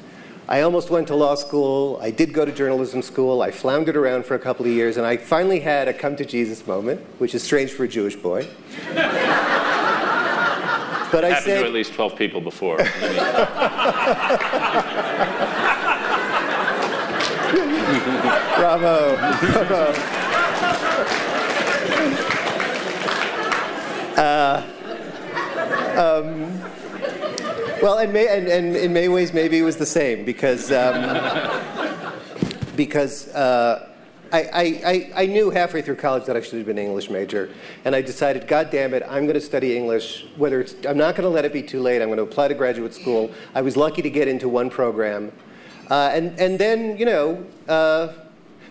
[0.50, 1.98] I almost went to law school.
[2.00, 3.42] I did go to journalism school.
[3.42, 6.24] I floundered around for a couple of years, and I finally had a come to
[6.24, 8.48] Jesus moment, which is strange for a Jewish boy.
[8.94, 9.04] but
[11.22, 12.76] I Happened said, to at least 12 people before.
[18.56, 19.16] bravo,
[19.52, 19.94] bravo.
[24.18, 24.64] Uh,
[25.96, 26.60] um,
[27.82, 31.02] well, and, may, and, and, in many ways, maybe it was the same because um,
[32.76, 33.88] because uh,
[34.32, 37.50] I, I, I knew halfway through college that I should have been an English major,
[37.84, 40.26] and I decided, God damn it, I'm going to study English.
[40.36, 42.02] Whether it's, I'm not going to let it be too late.
[42.02, 43.30] I'm going to apply to graduate school.
[43.54, 45.32] I was lucky to get into one program,
[45.90, 48.12] uh, and and then you know, uh,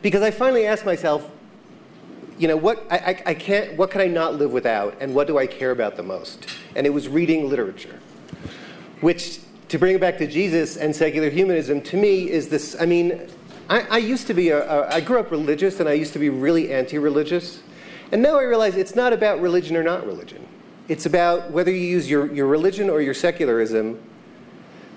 [0.01, 1.29] because I finally asked myself,
[2.37, 5.27] you know, what I, I, I can't, what can I not live without, and what
[5.27, 6.47] do I care about the most?
[6.75, 7.99] And it was reading literature
[9.01, 12.75] which, to bring it back to Jesus and secular humanism, to me is this.
[12.79, 13.27] I mean,
[13.69, 16.19] I, I used to be a, a, I grew up religious and I used to
[16.19, 17.61] be really anti religious.
[18.11, 20.47] And now I realize it's not about religion or not religion.
[20.87, 24.01] It's about whether you use your, your religion or your secularism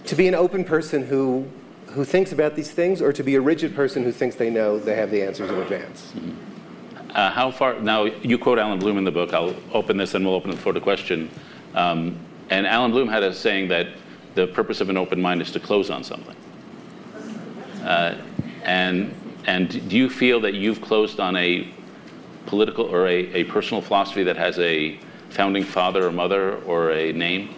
[0.04, 1.48] to be an open person who,
[1.86, 4.78] who thinks about these things or to be a rigid person who thinks they know
[4.78, 6.12] they have the answers in advance.
[7.10, 9.34] Uh, how far, now you quote Allan Bloom in the book.
[9.34, 11.28] I'll open this and we'll open the floor to question.
[11.74, 12.18] Um,
[12.50, 13.88] and Allan Bloom had a saying that
[14.34, 16.36] the purpose of an open mind is to close on something.
[17.82, 18.16] Uh,
[18.64, 19.14] and,
[19.46, 21.68] and do you feel that you've closed on a
[22.46, 24.98] political or a, a personal philosophy that has a
[25.30, 27.54] founding father or mother or a name?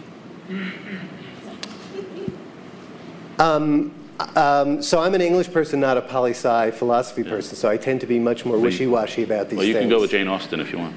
[3.39, 3.93] Um,
[4.37, 7.57] um, so I'm an English person, not a poli sci philosophy person.
[7.57, 9.57] So I tend to be much more wishy-washy about these.
[9.57, 9.85] Well, you things.
[9.85, 10.95] can go with Jane Austen if you want.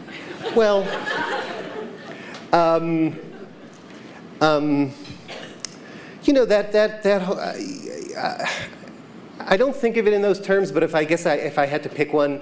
[0.56, 0.84] Well,
[2.54, 3.18] um,
[4.46, 4.92] um,
[6.24, 8.50] you know that that that.
[9.48, 11.66] I don't think of it in those terms, but if I guess I, if I
[11.66, 12.42] had to pick one,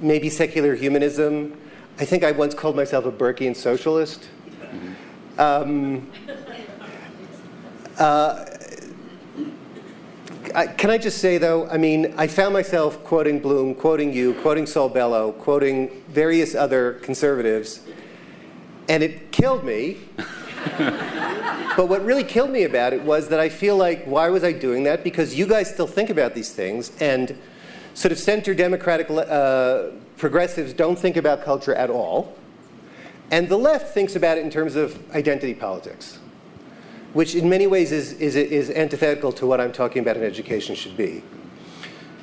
[0.00, 1.58] maybe secular humanism.
[1.98, 4.28] I think I once called myself a Burkean socialist.
[5.36, 6.10] Um,
[7.98, 8.46] uh,
[10.54, 14.34] I, can I just say, though, I mean, I found myself quoting Bloom, quoting you,
[14.34, 17.80] quoting Saul Bellow, quoting various other conservatives,
[18.88, 19.98] and it killed me
[21.76, 24.52] but what really killed me about it was that I feel like, why was I
[24.52, 25.02] doing that?
[25.02, 27.36] Because you guys still think about these things, and
[27.94, 32.36] sort of center democratic uh, progressives don't think about culture at all.
[33.30, 36.18] And the left thinks about it in terms of identity politics,
[37.12, 40.74] which in many ways is, is, is antithetical to what I'm talking about in education
[40.74, 41.22] should be.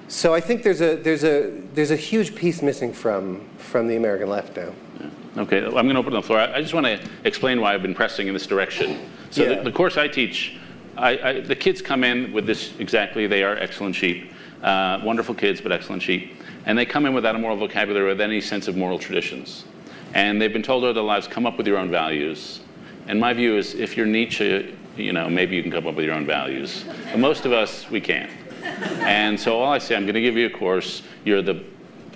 [0.09, 3.95] So I think there's a, there's a, there's a huge piece missing from, from the
[3.95, 4.73] American left now.
[5.35, 6.39] Okay, I'm going to open the floor.
[6.39, 9.09] I just want to explain why I've been pressing in this direction.
[9.29, 9.55] So Yeah.
[9.55, 10.57] the, the course I teach,
[10.95, 13.27] I, I, the kids come in with this exactly.
[13.27, 14.31] They are excellent sheep,
[14.63, 18.21] uh, wonderful kids, but excellent sheep, and they come in without a moral vocabulary, with
[18.21, 19.65] any sense of moral traditions,
[20.13, 22.61] and they've been told all their lives, come up with your own values.
[23.07, 26.05] And my view is, if you're Nietzsche, you know, maybe you can come up with
[26.05, 26.83] your own values.
[27.11, 28.31] But most of us, we can't.
[29.01, 31.03] And so all I say, I'm going to give you a course.
[31.23, 31.63] You're the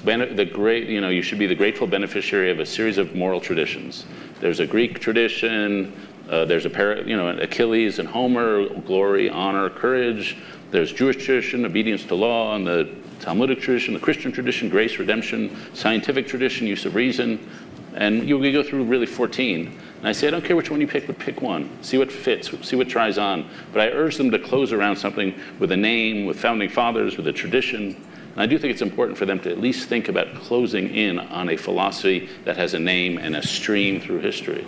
[0.04, 3.40] the great, you know, you should be the grateful beneficiary of a series of moral
[3.40, 4.06] traditions.
[4.40, 5.94] There's a Greek tradition.
[6.30, 10.38] Uh, there's a par- you know Achilles and Homer, glory, honor, courage.
[10.72, 15.56] There's Jewish tradition, obedience to law, and the Talmudic tradition, the Christian tradition, grace, redemption,
[15.74, 17.48] scientific tradition, use of reason,
[17.94, 19.80] and you go through really 14.
[20.00, 21.70] And I say, I don't care which one you pick, but pick one.
[21.84, 23.48] See what fits, see what tries on.
[23.74, 27.28] But I urge them to close around something with a name, with founding fathers, with
[27.28, 27.96] a tradition.
[28.34, 31.20] And I do think it's important for them to at least think about closing in
[31.20, 34.66] on a philosophy that has a name and a stream through history.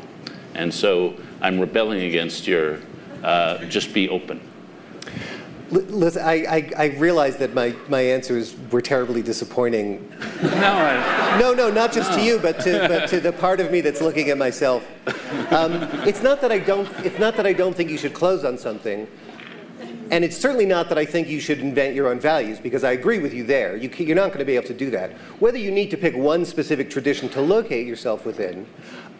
[0.54, 2.80] And so I'm rebelling against your
[3.23, 4.41] uh, just be open.
[5.71, 10.08] Listen, I, I, I realize that my, my answers were terribly disappointing.
[10.43, 13.71] No, I, No, no, not just to you, but to, but to the part of
[13.71, 14.86] me that's looking at myself.
[15.52, 15.73] Um,
[16.08, 16.88] it's not that I don't.
[16.99, 19.08] It's not that I don't think you should close on something,
[20.13, 22.91] and it's certainly not that I think you should invent your own values because I
[22.91, 23.76] agree with you there.
[23.76, 25.13] You, you're not going to be able to do that.
[25.39, 28.67] Whether you need to pick one specific tradition to locate yourself within,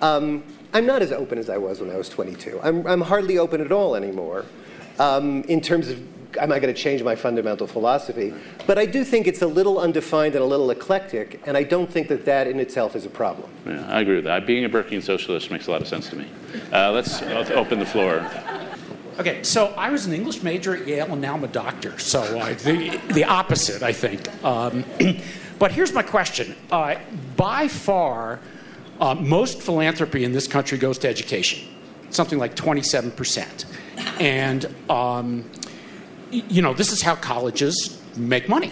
[0.04, 2.60] um, I'm not as open as I was when I was 22.
[2.62, 4.46] I'm, I'm hardly open at all anymore.
[5.00, 6.00] Um, in terms of,
[6.38, 8.32] am I going to change my fundamental philosophy?
[8.68, 11.92] But I do think it's a little undefined and a little eclectic, and I don't
[11.92, 13.50] think that that in itself is a problem.
[13.66, 14.46] yeah, I agree with that.
[14.46, 16.28] Being a Burkean socialist makes a lot of sense to me.
[16.72, 18.20] Uh, let's, let's open the floor.
[19.20, 22.00] Okay, so I was an English major at Yale, and now I'm a doctor.
[22.00, 24.28] So uh, the the opposite, I think.
[24.44, 24.84] Um,
[25.60, 26.96] but here's my question: uh,
[27.38, 28.40] By far,
[29.00, 31.68] uh, most philanthropy in this country goes to education,
[32.10, 33.66] something like 27 percent,
[34.20, 35.48] and um,
[36.32, 38.72] you know this is how colleges make money.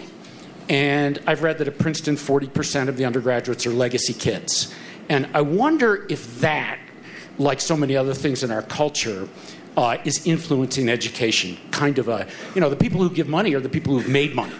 [0.68, 4.72] And I've read that at Princeton, 40% of the undergraduates are legacy kids.
[5.08, 6.78] And I wonder if that,
[7.36, 9.28] like so many other things in our culture,
[9.76, 11.56] uh, is influencing education.
[11.70, 14.34] Kind of a, you know, the people who give money are the people who've made
[14.34, 14.54] money,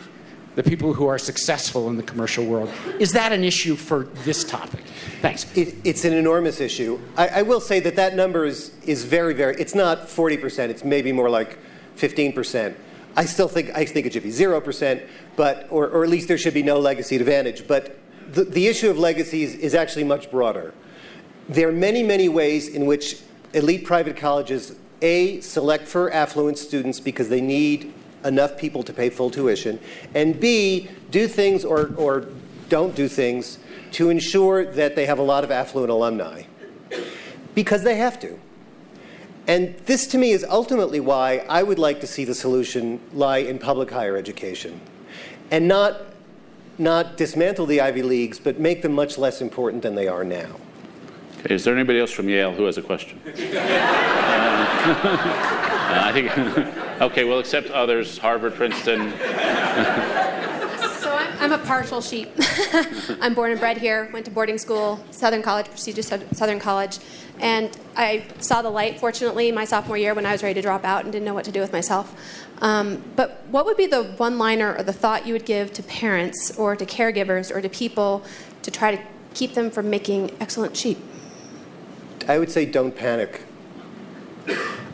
[0.54, 2.70] the people who are successful in the commercial world.
[2.98, 4.84] Is that an issue for this topic?
[5.20, 5.54] Thanks.
[5.56, 6.98] It, it's an enormous issue.
[7.16, 10.84] I, I will say that that number is, is very, very, it's not 40%, it's
[10.84, 11.58] maybe more like
[11.96, 12.74] 15%.
[13.14, 16.38] I still think, I think it should be 0%, but, or, or at least there
[16.38, 17.66] should be no legacy advantage.
[17.68, 17.98] But
[18.32, 20.72] the, the issue of legacies is actually much broader.
[21.48, 23.20] There are many, many ways in which
[23.52, 27.92] elite private colleges, A, select for affluent students because they need
[28.24, 29.80] enough people to pay full tuition,
[30.14, 32.28] and B, do things or, or
[32.68, 33.58] don't do things
[33.92, 36.44] to ensure that they have a lot of affluent alumni
[37.54, 38.38] because they have to.
[39.46, 43.38] And this to me is ultimately why I would like to see the solution lie
[43.38, 44.80] in public higher education
[45.50, 46.00] and not,
[46.78, 50.56] not dismantle the Ivy Leagues, but make them much less important than they are now.
[51.44, 53.20] Okay, is there anybody else from Yale who has a question?
[55.92, 56.38] Uh, I think.
[57.02, 58.16] okay, we'll accept others.
[58.16, 59.10] Harvard, Princeton.
[61.00, 62.30] So I'm, I'm a partial sheep.
[63.20, 66.98] I'm born and bred here, went to boarding school, Southern College, prestigious Sou- Southern College,
[67.38, 70.84] and I saw the light, fortunately, my sophomore year when I was ready to drop
[70.84, 72.14] out and didn't know what to do with myself.
[72.62, 75.82] Um, but what would be the one liner or the thought you would give to
[75.82, 78.24] parents or to caregivers or to people
[78.62, 79.02] to try to
[79.34, 80.98] keep them from making excellent sheep?
[82.28, 83.42] I would say don't panic.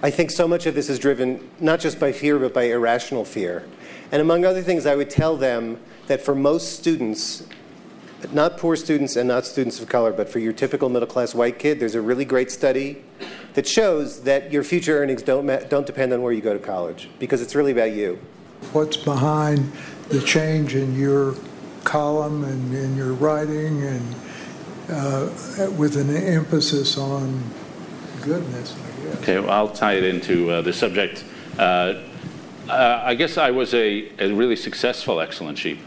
[0.03, 3.25] I think so much of this is driven not just by fear, but by irrational
[3.25, 3.67] fear.
[4.13, 7.47] And among other things, I would tell them that for most students,
[8.33, 11.59] not poor students and not students of color, but for your typical middle class white
[11.59, 13.03] kid, there's a really great study
[13.55, 16.61] that shows that your future earnings don't, ma- don't depend on where you go to
[16.61, 18.19] college because it's really about you.
[18.73, 19.71] what's behind
[20.09, 21.35] the change in your
[21.85, 24.15] column and in your writing and
[24.91, 25.31] uh,
[25.77, 27.43] with an emphasis on
[28.23, 28.77] goodness.
[29.23, 31.25] Okay, well, I'll tie it into uh, the subject.
[31.59, 31.95] Uh,
[32.69, 35.79] uh, I guess I was a, a really successful excellent sheep.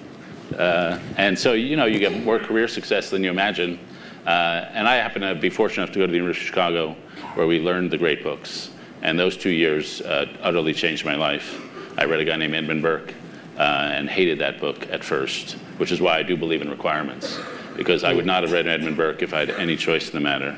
[0.57, 3.79] Uh, and so, you know, you get more career success than you imagine.
[4.25, 6.95] Uh, and I happen to be fortunate enough to go to the University of Chicago,
[7.35, 8.71] where we learned the great books.
[9.01, 11.59] And those two years uh, utterly changed my life.
[11.97, 13.13] I read a guy named Edmund Burke
[13.57, 17.39] uh, and hated that book at first, which is why I do believe in requirements,
[17.75, 20.19] because I would not have read Edmund Burke if I had any choice in the
[20.19, 20.57] matter.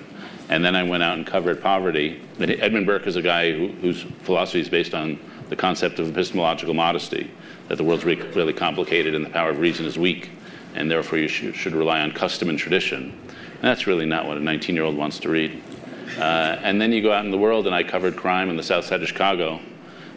[0.50, 2.22] And then I went out and covered poverty.
[2.40, 6.10] And Edmund Burke is a guy who, whose philosophy is based on the concept of
[6.10, 7.30] epistemological modesty,
[7.68, 10.32] that the world's really complicated and the power of reason is weak,
[10.76, 13.18] and therefore you should, rely on custom and tradition.
[13.30, 15.62] And that's really not what a 19 year old wants to read.
[16.18, 18.64] Uh, and then you go out in the world, and I covered crime in the
[18.64, 19.60] south side of Chicago,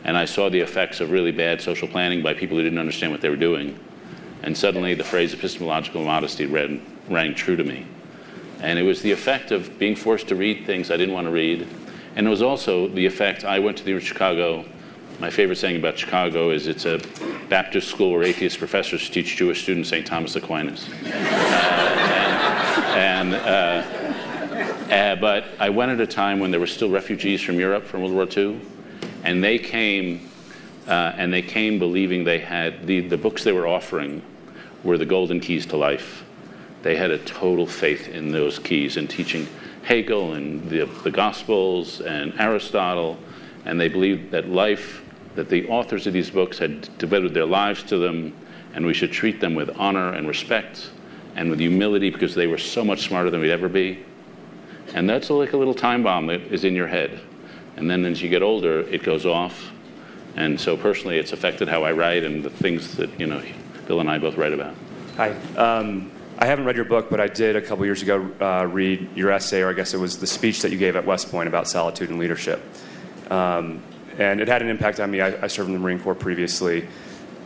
[0.04, 3.12] and I saw the effects of really bad social planning by people who didn't understand
[3.12, 3.78] what they were doing.
[4.42, 7.86] And suddenly the phrase epistemological modesty rang, rang true to me.
[8.60, 11.30] And it was the effect of being forced to read things I didn't want to
[11.30, 11.66] read.
[12.14, 14.64] And it was also the effect I went to the Chicago.
[15.20, 17.00] My favorite saying about Chicago is it's a
[17.48, 20.06] Baptist school where atheist professors teach Jewish students St.
[20.06, 20.88] Thomas Aquinas.
[20.88, 21.06] Uh,
[22.96, 24.06] and, and uh,
[24.90, 28.02] uh, but I went at a time when there were still refugees from Europe from
[28.02, 28.60] World War II,
[29.24, 30.25] and they came,
[30.86, 34.22] Uh, and they came believing they had the, the books they were offering
[34.84, 36.24] were the golden keys to life.
[36.82, 39.48] They had a total faith in those keys and teaching
[39.82, 43.18] Hegel and the, the Gospels and Aristotle,
[43.64, 45.02] and they believed that life,
[45.34, 48.32] that the authors of these books had devoted their lives to them,
[48.74, 50.90] and we should treat them with honor and respect
[51.34, 54.04] and with humility because they were so much smarter than we'd ever be.
[54.94, 57.20] And that's like a little time bomb that is in your head.
[57.76, 59.70] And then as you get older, it goes off.
[60.36, 63.42] And so personally, it's affected how I write and the things that, you know,
[63.86, 64.74] Bill and I both write about.
[65.16, 65.30] Hi.
[65.56, 69.16] Um, I haven't read your book, but I did a couple years ago uh, read
[69.16, 71.48] your essay, or I guess it was the speech that you gave at West Point
[71.48, 72.62] about solitude and leadership.
[73.30, 73.82] Um,
[74.18, 75.22] and it had an impact on me.
[75.22, 76.86] I, I, served in the Marine Corps previously.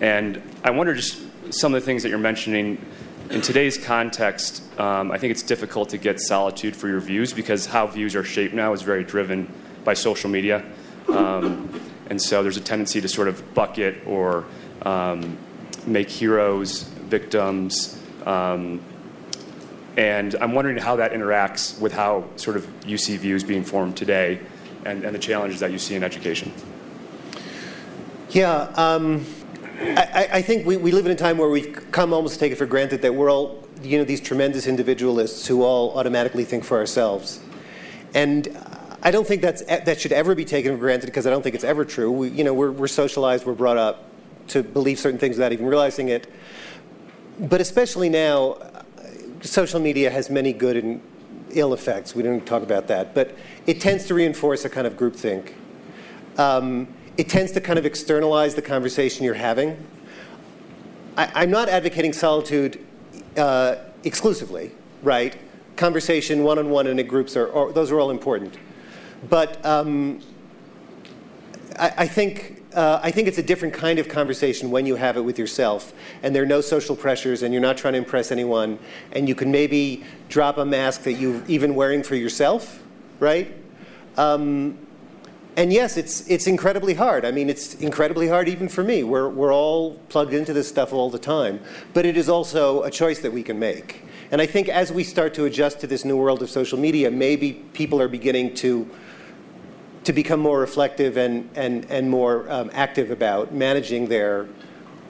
[0.01, 1.21] And I wonder just
[1.53, 2.85] some of the things that you're mentioning.
[3.31, 7.67] In today's context, um, I think it's difficult to get solitude for your views because
[7.67, 9.53] how views are shaped now is very driven
[9.85, 10.65] by social media.
[11.09, 11.81] Um,
[12.11, 14.45] and so there's a tendency to sort of bucket or
[14.83, 15.39] um,
[15.87, 17.99] make heroes victims.
[18.27, 18.81] Um,
[19.97, 23.97] and I'm wondering how that interacts with how sort of you see views being formed
[23.97, 24.41] today
[24.85, 26.53] and, and the challenges that you see in education.
[28.31, 29.25] Yeah, um,
[29.81, 32.53] I, I, think we, we live in a time where we've come almost to take
[32.53, 36.65] it for granted that we're all, you know, these tremendous individualists who all automatically think
[36.65, 37.41] for ourselves.
[38.15, 38.49] And
[39.03, 41.55] I don't think that's, that should ever be taken for granted because I don't think
[41.55, 42.11] it's ever true.
[42.11, 44.05] We, you know, we're, we're socialized, we're brought up
[44.49, 46.31] to believe certain things without even realizing it.
[47.39, 48.59] But especially now,
[49.41, 51.01] social media has many good and
[51.51, 52.15] ill effects.
[52.15, 53.15] We don't talk about that.
[53.15, 53.35] But
[53.67, 55.53] it tends to reinforce a kind of groupthink.
[56.37, 59.87] Um, it tends to kind of externalize the conversation you're having.
[61.17, 62.85] I, am not advocating solitude
[63.37, 64.73] uh, exclusively,
[65.03, 65.37] right?
[65.77, 68.57] Conversation, one on one, and in groups are, are, those are all important.
[69.29, 70.21] But um,
[71.79, 75.17] I, I think uh, I think it's a different kind of conversation when you have
[75.17, 75.93] it with yourself,
[76.23, 78.79] and there are no social pressures, and you're not trying to impress anyone,
[79.13, 82.83] and you can maybe drop a mask that you're even wearing for yourself,
[83.19, 83.53] right?
[84.17, 84.79] Um,
[85.57, 87.25] and yes, it's it's incredibly hard.
[87.25, 89.03] I mean, it's incredibly hard even for me.
[89.03, 91.61] We're we're all plugged into this stuff all the time,
[91.93, 94.03] but it is also a choice that we can make.
[94.31, 97.11] And I think as we start to adjust to this new world of social media,
[97.11, 98.89] maybe people are beginning to
[100.11, 104.49] to become more reflective and, and, and more um, active about managing their,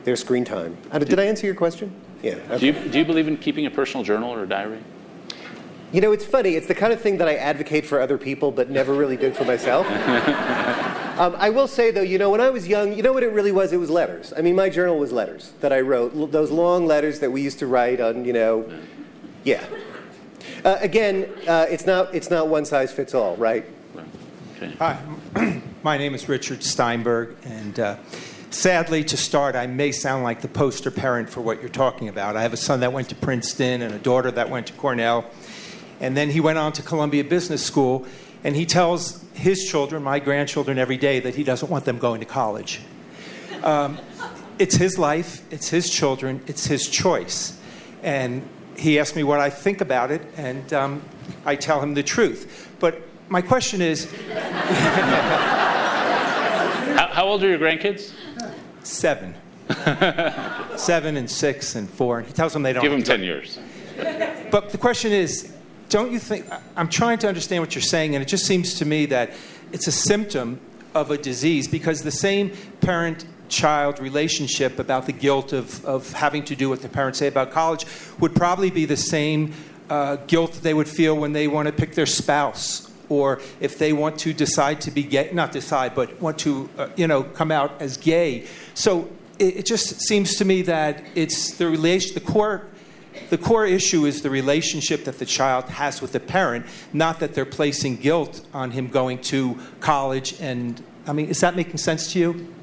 [0.05, 0.77] their screen time.
[0.91, 1.91] Uh, did I answer your question?
[2.23, 2.35] Yeah.
[2.51, 2.59] Okay.
[2.59, 4.79] Do, you, do you believe in keeping a personal journal or a diary?
[5.91, 6.55] You know, it's funny.
[6.55, 9.35] It's the kind of thing that I advocate for other people, but never really did
[9.35, 9.87] for myself.
[11.19, 13.33] um, I will say, though, you know, when I was young, you know what it
[13.33, 13.73] really was?
[13.73, 14.35] It was letters.
[14.37, 16.31] I mean, my journal was letters that I wrote.
[16.31, 18.71] Those long letters that we used to write on, you know,
[19.45, 19.65] yeah.
[20.63, 23.65] Uh, again, uh, it's not it's not one size fits all, right?
[24.63, 24.75] Okay.
[24.79, 27.97] Hi, my name is Richard Steinberg, and uh,
[28.51, 32.37] sadly, to start, I may sound like the poster parent for what you're talking about.
[32.37, 35.25] I have a son that went to Princeton and a daughter that went to Cornell,
[35.99, 38.05] and then he went on to Columbia Business School,
[38.45, 42.21] and he tells his children, my grandchildren, every day that he doesn't want them going
[42.21, 42.83] to college.
[43.63, 43.97] Um,
[44.59, 47.59] it's his life, it's his children, it's his choice.
[48.03, 48.47] And
[48.77, 51.03] he asked me what I think about it, and um,
[51.47, 52.69] I tell him the truth.
[52.79, 54.13] But my question is
[56.97, 58.13] how, how, old are your grandkids?
[58.83, 59.37] Seven.
[60.77, 62.19] Seven and six and four.
[62.19, 62.83] And He tells them they don't.
[62.83, 63.61] Give them 10 years.
[64.51, 65.55] But the question is
[65.89, 66.47] don't you think?
[66.77, 69.33] I'm trying to understand what you're saying, and it just seems to me that
[69.73, 70.61] it's a symptom
[70.95, 72.51] of a disease because the same
[72.81, 77.29] parent child relationship about the guilt of, of having to do what the parents say
[77.29, 77.87] about college
[78.19, 79.53] would probably be the same
[79.89, 83.77] uh, guilt that they would feel when they want to pick their spouse or if
[83.77, 87.23] they want to decide to be gay, not decide, but want to, uh, you know,
[87.25, 88.47] come out as gay.
[88.73, 92.67] So it, it, just seems to me that it's the relation, the core,
[93.29, 97.35] the core issue is the relationship that the child has with the parent, not that
[97.35, 100.41] they're placing guilt on him going to college.
[100.41, 102.55] And I mean, is that making sense to you?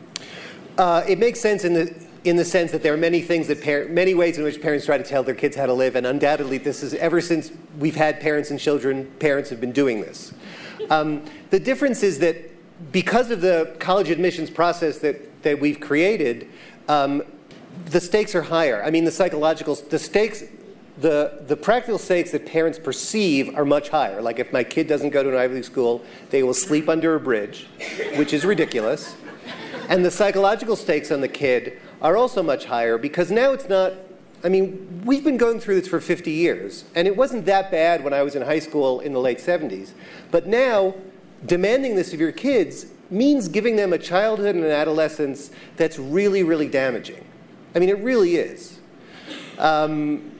[0.78, 3.63] Uh, it makes sense in the in the sense that there are many things that
[3.63, 6.05] par- many ways in which parents try to tell their kids how to live, and
[6.05, 10.34] undoubtedly, this is ever since we've had parents and children, parents have been doing this.
[10.89, 12.36] Um, the difference is that
[12.91, 16.47] because of the college admissions process that, that we've created,
[16.88, 17.24] um,
[17.86, 18.84] the stakes are higher.
[18.84, 20.43] I mean, the psychological, the stakes,
[20.99, 24.22] the, the practical stakes that parents perceive are much higher.
[24.22, 27.15] Like if my kid doesn't go to an Ivy League school, they will sleep under
[27.15, 27.68] a bridge,
[28.15, 29.15] which is ridiculous.
[29.89, 33.93] And the psychological stakes on the kid are also much higher because now it's not.
[34.43, 38.04] I mean, we've been going through this for 50 years, and it wasn't that bad
[38.04, 39.93] when I was in high school in the late 70s.
[40.30, 40.93] But now,
[41.48, 46.43] demanding this of your kids means giving them a childhood and an adolescence that's really,
[46.43, 47.26] really damaging.
[47.74, 48.80] I mean, it really is.
[49.58, 50.32] Um,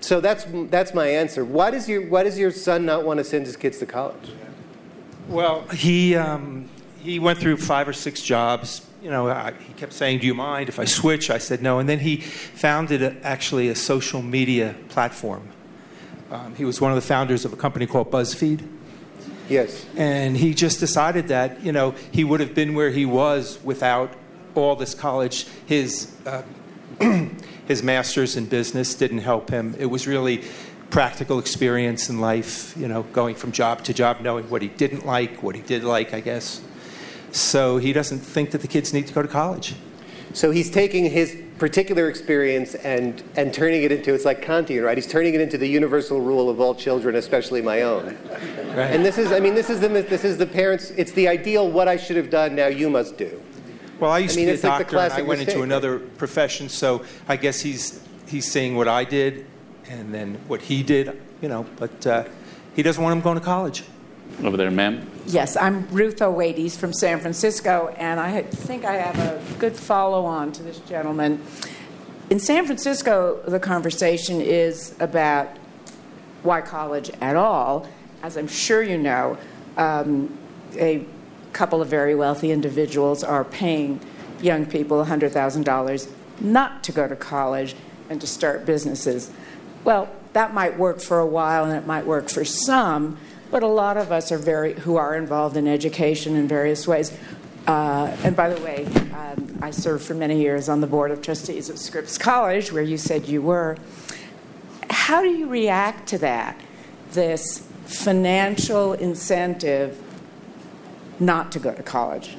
[0.00, 1.44] so that's, that's my answer.
[1.44, 4.30] Why does, your, why does your son not want to send his kids to college?
[5.28, 6.68] Well, he, um,
[7.00, 8.87] he went through five or six jobs.
[9.02, 11.30] You know, I, he kept saying, Do you mind if I switch?
[11.30, 11.78] I said no.
[11.78, 15.48] And then he founded a, actually a social media platform.
[16.30, 18.66] Um, he was one of the founders of a company called BuzzFeed.
[19.48, 19.86] Yes.
[19.96, 24.12] And he just decided that, you know, he would have been where he was without
[24.54, 25.46] all this college.
[25.64, 26.42] His, uh,
[27.66, 29.74] his master's in business didn't help him.
[29.78, 30.44] It was really
[30.90, 35.06] practical experience in life, you know, going from job to job, knowing what he didn't
[35.06, 36.60] like, what he did like, I guess.
[37.32, 39.74] So he doesn't think that the kids need to go to college.
[40.32, 44.96] So he's taking his particular experience and, and turning it into, it's like Kantian, right?
[44.96, 48.16] He's turning it into the universal rule of all children, especially my own.
[48.76, 48.90] Right.
[48.92, 51.70] And this is, I mean, this is, the, this is the parents, it's the ideal,
[51.70, 53.42] what I should have done, now you must do.
[53.98, 55.98] Well, I used I mean, to be a like doctor, and I went into another
[55.98, 59.44] profession, so I guess he's, he's saying what I did
[59.88, 62.24] and then what he did, you know, but uh,
[62.76, 63.82] he doesn't want him going to college.
[64.42, 65.10] Over there, ma'am.
[65.26, 70.24] Yes, I'm Ruth O'Wades from San Francisco, and I think I have a good follow
[70.24, 71.42] on to this gentleman.
[72.30, 75.48] In San Francisco, the conversation is about
[76.42, 77.88] why college at all.
[78.22, 79.36] As I'm sure you know,
[79.76, 80.36] um,
[80.76, 81.04] a
[81.52, 84.00] couple of very wealthy individuals are paying
[84.40, 86.10] young people $100,000
[86.40, 87.74] not to go to college
[88.08, 89.30] and to start businesses.
[89.84, 93.18] Well, that might work for a while and it might work for some,
[93.50, 97.16] but a lot of us are very who are involved in education in various ways.
[97.66, 101.20] Uh, and by the way, um, I served for many years on the board of
[101.20, 103.76] trustees of Scripps College, where you said you were.
[104.90, 106.58] How do you react to that?
[107.12, 110.02] This financial incentive
[111.20, 112.36] not to go to college.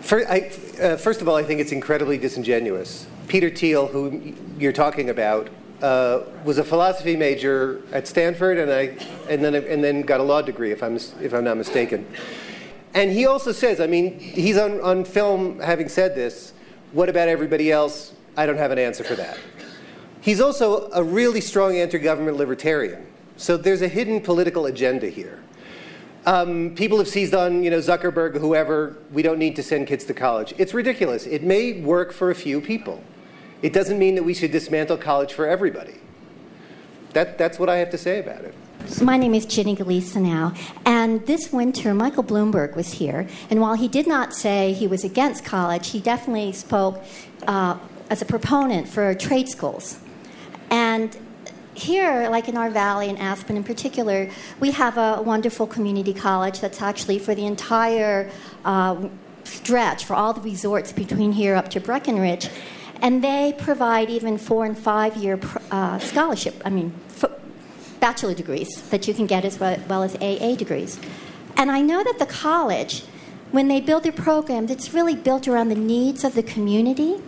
[0.00, 3.06] First, I, uh, first of all, I think it's incredibly disingenuous.
[3.26, 5.48] Peter Thiel, who you're talking about,
[5.82, 8.96] uh, was a philosophy major at Stanford, and I,
[9.28, 12.06] and then and then got a law degree, if I'm if I'm not mistaken.
[12.94, 16.52] And he also says, I mean, he's on, on film having said this.
[16.92, 18.14] What about everybody else?
[18.36, 19.38] I don't have an answer for that.
[20.20, 23.06] He's also a really strong anti-government libertarian.
[23.36, 25.44] So there's a hidden political agenda here.
[26.26, 28.96] Um, people have seized on, you know, Zuckerberg, whoever.
[29.12, 30.54] We don't need to send kids to college.
[30.58, 31.26] It's ridiculous.
[31.26, 33.02] It may work for a few people.
[33.60, 35.96] It doesn't mean that we should dismantle college for everybody.
[37.12, 38.54] That, that's what I have to say about it.
[39.02, 40.54] My name is Jenny Galisa now,
[40.86, 45.02] and this winter Michael Bloomberg was here, and while he did not say he was
[45.02, 47.02] against college, he definitely spoke
[47.48, 47.76] uh,
[48.08, 49.98] as a proponent for trade schools.
[50.70, 51.16] And
[51.74, 54.30] here, like in our valley, in Aspen in particular,
[54.60, 58.30] we have a wonderful community college that's actually for the entire
[58.64, 59.08] uh,
[59.42, 62.48] stretch, for all the resorts between here up to Breckenridge.
[63.00, 65.38] And they provide even four and five year
[65.70, 66.92] uh, scholarship, I mean,
[68.00, 70.98] bachelor degrees that you can get as well, well as AA degrees.
[71.56, 73.02] And I know that the college,
[73.50, 77.20] when they build their programs, it's really built around the needs of the community.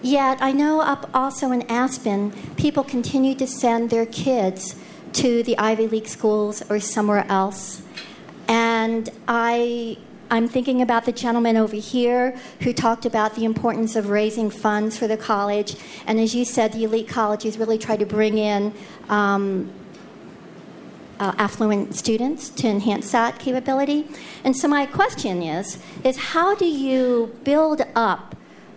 [0.00, 4.76] Yet I know up also in Aspen, people continue to send their kids
[5.14, 7.82] to the Ivy League schools or somewhere else.
[8.46, 9.98] And I,
[10.30, 14.98] I'm thinking about the gentleman over here who talked about the importance of raising funds
[14.98, 15.76] for the college.
[16.06, 18.74] And as you said, the elite colleges really try to bring in
[19.08, 19.72] um,
[21.18, 24.06] uh, affluent students to enhance that capability.
[24.44, 28.36] And so my question is, is how do you build up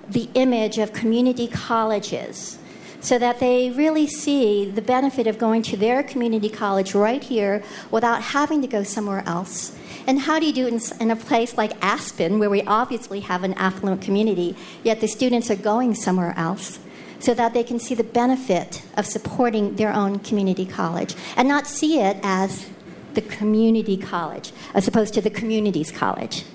[0.10, 2.58] the image of community colleges
[3.02, 7.64] so that they really see the benefit of going to their community college right here
[7.90, 9.76] without having to go somewhere else?
[10.08, 13.44] And how do you do it in, a place like Aspen, where we obviously have
[13.44, 16.80] an affluent community, yet the students are going somewhere else?
[17.20, 21.68] so that they can see the benefit of supporting their own community college and not
[21.68, 22.68] see it as
[23.14, 26.46] the community college as opposed to the community's college.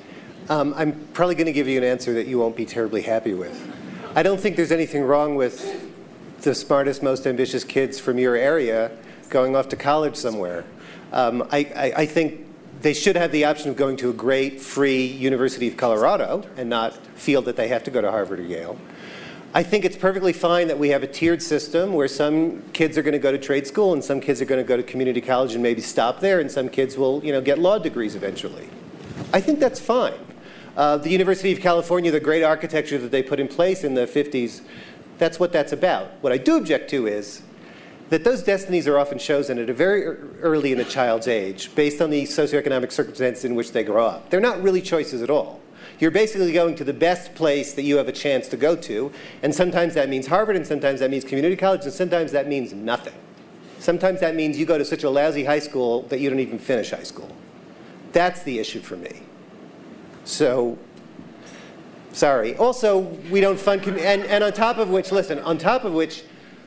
[0.49, 3.33] Um, I'm probably going to give you an answer that you won't be terribly happy
[3.33, 3.57] with.
[4.17, 5.86] I don't think there's anything wrong with
[6.47, 8.93] the smartest, most ambitious kids from your area
[9.31, 10.65] going off to college somewhere.
[11.13, 12.47] Um, I, I, I think
[12.83, 16.71] they should have the option of going to a great free University of Colorado and
[16.71, 18.79] not feel that they have to go to Harvard or Yale.
[19.55, 23.03] I think it's perfectly fine that we have a tiered system where some kids are
[23.03, 25.21] going to go to trade school and some kids are going to go to community
[25.21, 28.69] college and maybe stop there, and some kids will, you know, get law degrees eventually.
[29.33, 30.15] I think that's fine.
[30.77, 34.07] Uh, the University of California, the great architecture that they put in place in the
[34.07, 34.61] 50s,
[35.19, 36.11] that's what that's about.
[36.21, 37.43] What I do object to is
[38.09, 40.05] that those destinies are often chosen at a very
[40.41, 44.31] early in a child's age based on the socioeconomic circumstances in which they grow up.
[44.31, 45.61] They're not really choices at all.
[45.99, 49.11] You're basically going to the best place that you have a chance to go to,
[49.43, 52.73] and sometimes that means Harvard, and sometimes that means community college, and sometimes that means
[52.73, 53.15] nothing.
[53.79, 56.59] Sometimes that means you go to such a lousy high school that you don't even
[56.59, 57.35] finish high school.
[58.13, 59.23] That's the issue for me.
[60.25, 60.79] So,
[62.17, 62.57] sorry.
[62.57, 63.01] Also,
[63.31, 66.25] we don't fund, com- and, and on top of which, listen, on top of which,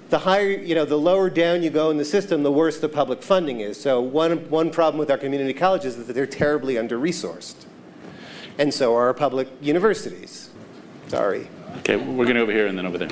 [0.10, 2.90] the higher, you know, the lower down you go in the system, the worse the
[2.90, 3.80] public funding is.
[3.80, 7.66] So one, one problem with our community colleges is that they're terribly under-resourced.
[8.58, 10.50] And so are our public universities.
[11.08, 11.48] Sorry.
[11.80, 13.10] Okay, we're going to over here and then over there.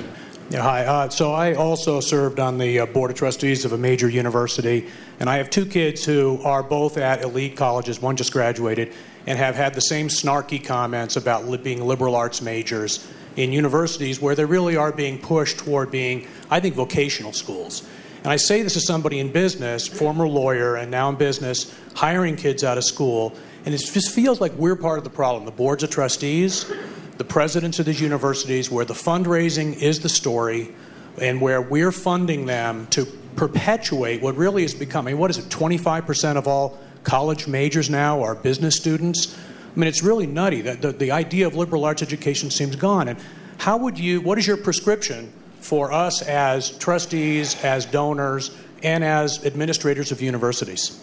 [0.49, 0.85] Yeah, hi.
[0.85, 4.89] Uh, so I also served on the uh, board of trustees of a major university,
[5.19, 8.01] and I have two kids who are both at elite colleges.
[8.01, 8.93] One just graduated,
[9.27, 13.05] and have had the same snarky comments about being liberal arts majors
[13.35, 17.87] in universities where they really are being pushed toward being, I think, vocational schools.
[18.23, 22.35] And I say this as somebody in business, former lawyer, and now in business, hiring
[22.35, 23.35] kids out of school.
[23.65, 25.45] And it just feels like we're part of the problem.
[25.45, 26.65] The boards of trustees,
[27.17, 30.73] the presidents of these universities, where the fundraising is the story,
[31.21, 33.05] and where we're funding them to
[33.35, 38.35] perpetuate what really is becoming what is it, 25% of all college majors now are
[38.35, 39.35] business students?
[39.73, 40.61] I mean, it's really nutty.
[40.61, 43.07] that the, the idea of liberal arts education seems gone.
[43.07, 43.17] And
[43.57, 45.31] how would you, what is your prescription
[45.61, 51.01] for us as trustees, as donors, and as administrators of universities?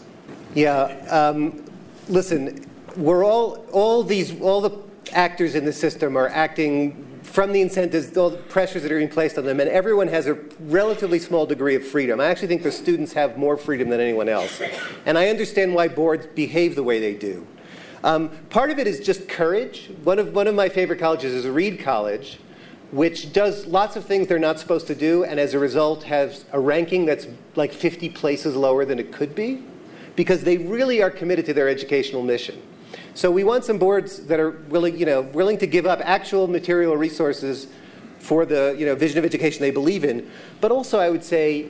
[0.54, 1.64] Yeah, um,
[2.08, 2.64] listen,
[2.96, 4.78] we're all, all these, all the
[5.12, 9.36] actors in the system are acting from the incentives, the pressures that are being placed
[9.36, 12.20] on them, and everyone has a relatively small degree of freedom.
[12.20, 14.62] I actually think the students have more freedom than anyone else.
[15.04, 17.44] And I understand why boards behave the way they do.
[18.04, 19.90] Um, part of it is just courage.
[20.04, 22.38] One of, one of my favorite colleges is Reed College,
[22.92, 26.44] which does lots of things they're not supposed to do, and as a result has
[26.52, 27.26] a ranking that's
[27.56, 29.64] like 50 places lower than it could be,
[30.14, 32.62] because they really are committed to their educational mission.
[33.14, 36.48] So we want some boards that are willing, you know, willing to give up actual
[36.48, 37.68] material resources
[38.18, 40.28] for the you know, vision of education they believe in,
[40.60, 41.68] but also I would say,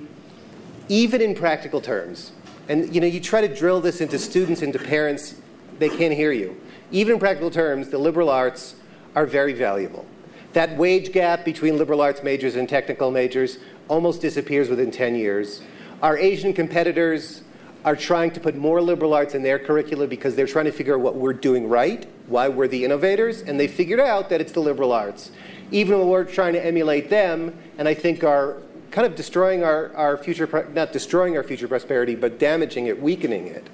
[0.88, 2.32] even in practical terms,
[2.68, 5.34] and you know, you try to drill this into students, into parents,
[5.78, 6.58] they can't hear you.
[6.90, 8.76] Even in practical terms, the liberal arts
[9.14, 10.06] are very valuable.
[10.54, 15.60] That wage gap between liberal arts majors and technical majors almost disappears within 10 years.
[16.00, 17.42] Our Asian competitors
[17.84, 20.94] are trying to put more liberal arts in their curricula because they're trying to figure
[20.94, 24.52] out what we're doing right, why we're the innovators, and they figured out that it's
[24.52, 25.30] the liberal arts.
[25.70, 29.94] Even when we're trying to emulate them, and I think are kind of destroying our,
[29.96, 33.68] our future, not destroying our future prosperity, but damaging it, weakening it.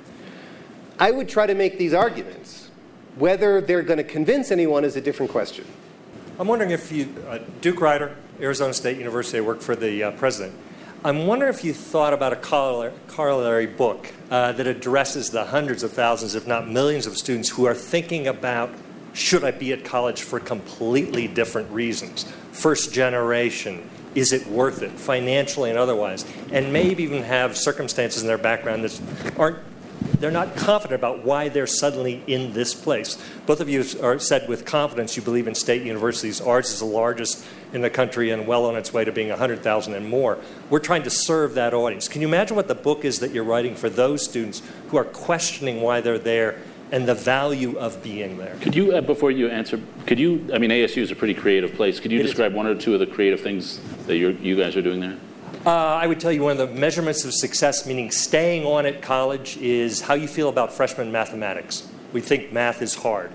[0.99, 2.71] I would try to make these arguments.
[3.17, 5.67] Whether they're going to convince anyone is a different question.
[6.39, 10.11] I'm wondering if you, uh, Duke Reiter, Arizona State University, I work for the uh,
[10.13, 10.55] president.
[11.03, 15.93] I'm wondering if you thought about a corollary, book uh, that addresses the hundreds of
[15.93, 18.71] thousands, if not millions, of students who are thinking about
[19.15, 22.31] should I be at college for completely different reasons?
[22.53, 26.27] First generation, is it worth it, financially and otherwise?
[26.53, 29.01] And maybe even have circumstances in their background that
[29.39, 29.59] aren't
[30.19, 33.19] they're not confident about why they're suddenly in this place.
[33.47, 36.41] Both of you are said with confidence you believe in state universities.
[36.41, 39.95] Ours is the largest in the country and well on its way to being 100,000
[39.95, 40.39] and more.
[40.69, 42.09] We're trying to serve that audience.
[42.09, 45.05] Can you imagine what the book is that you're writing for those students who are
[45.05, 46.61] questioning why they're there
[46.93, 48.57] and the value of being there?
[48.61, 51.75] Could you, uh, before you answer, could you, I mean, ASU is a pretty creative
[51.75, 52.01] place.
[52.01, 52.57] Could you It describe is.
[52.57, 55.17] one or two of the creative things that you're, you guys are doing there?
[55.65, 59.03] Uh, I would tell you one of the measurements of success, meaning staying on at
[59.03, 61.87] college, is how you feel about freshman mathematics.
[62.13, 63.31] We think math is hard.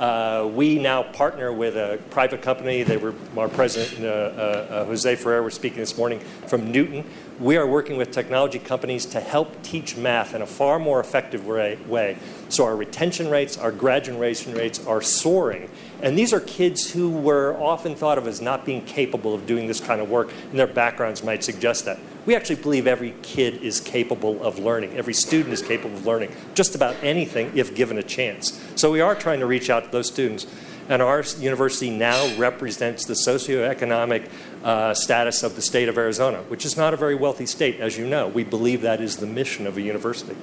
[0.00, 2.82] Uh, we now partner with a private company.
[2.82, 7.04] They were our president, uh, uh, uh, Jose Ferreira, was speaking this morning from Knewton.
[7.38, 11.46] We are working with technology companies to help teach math in a far more effective
[11.46, 11.76] way.
[11.86, 12.16] way.
[12.48, 15.68] So our retention rates, our graduation rates are soaring.
[16.02, 19.66] And these are kids who were often thought of as not being capable of doing
[19.66, 21.98] this kind of work, and their backgrounds might suggest that.
[22.26, 24.94] We actually believe every kid is capable of learning.
[24.94, 28.60] Every student is capable of learning just about anything if given a chance.
[28.76, 30.46] So we are trying to reach out to those students.
[30.88, 34.28] And our university now represents the socioeconomic
[34.64, 37.96] uh, status of the state of Arizona, which is not a very wealthy state, as
[37.96, 38.26] you know.
[38.26, 40.36] We believe that is the mission of a university.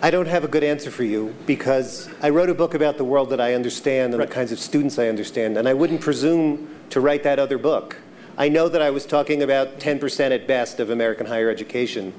[0.00, 3.04] I don't have a good answer for you because I wrote a book about the
[3.04, 4.28] world that I understand and right.
[4.28, 7.96] the kinds of students I understand, and I wouldn't presume to write that other book.
[8.38, 12.14] I know that I was talking about 10% at best of American higher education.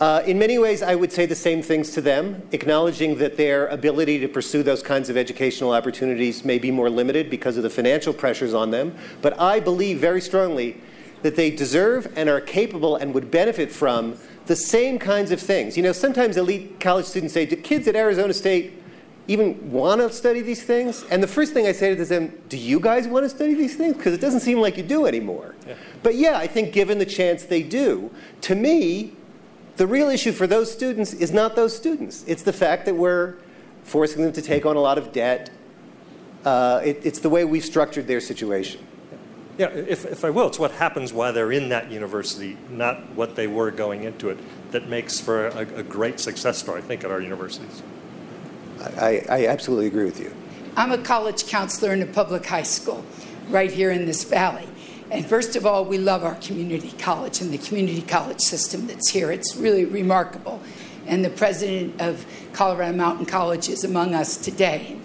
[0.00, 3.66] Uh, in many ways, I would say the same things to them, acknowledging that their
[3.66, 7.68] ability to pursue those kinds of educational opportunities may be more limited because of the
[7.68, 8.96] financial pressures on them.
[9.20, 10.80] But I believe very strongly
[11.20, 14.16] that they deserve and are capable and would benefit from
[14.46, 15.76] the same kinds of things.
[15.76, 18.72] You know, sometimes elite college students say, Do kids at Arizona State
[19.26, 21.04] even want to study these things?
[21.10, 23.76] And the first thing I say to them, do you guys want to study these
[23.76, 23.96] things?
[23.96, 25.54] Because it doesn't seem like you do anymore.
[25.66, 25.74] Yeah.
[26.02, 28.10] But yeah, I think given the chance they do.
[28.42, 29.14] To me,
[29.76, 32.24] the real issue for those students is not those students.
[32.26, 33.36] It's the fact that we're
[33.82, 35.50] forcing them to take on a lot of debt.
[36.44, 38.86] Uh, it, it's the way we've structured their situation.
[39.56, 43.36] Yeah, if, if I will, it's what happens while they're in that university, not what
[43.36, 44.38] they were going into it,
[44.72, 47.82] that makes for a, a great success story, I think, at our universities.
[48.98, 50.34] I, I absolutely agree with you.
[50.76, 53.04] I'm a college counselor in a public high school
[53.48, 54.68] right here in this valley.
[55.10, 59.10] And first of all, we love our community college and the community college system that's
[59.10, 59.30] here.
[59.30, 60.60] It's really remarkable.
[61.06, 64.98] And the president of Colorado Mountain College is among us today.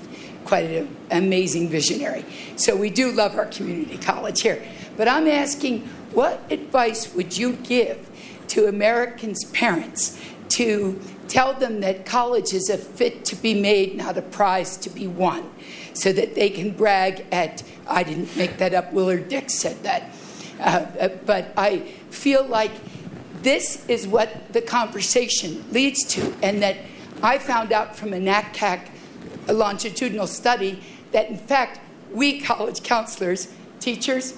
[0.46, 2.26] Quite an amazing visionary.
[2.56, 4.64] So we do love our community college here.
[4.98, 5.82] But I'm asking,
[6.14, 8.10] what advice would you give
[8.48, 10.20] to Americans' parents
[10.50, 11.00] to
[11.30, 15.06] Tell them that college is a fit to be made, not a prize to be
[15.06, 15.48] won,
[15.94, 20.12] so that they can brag at, I didn't make that up, Willard Dix said that.
[20.60, 22.72] Uh, uh but I feel like
[23.44, 26.78] this is what the conversation leads to, and that
[27.22, 28.90] I found out from a NACAC
[29.48, 31.80] a longitudinal study that, in fact,
[32.12, 34.36] we college counselors, teachers,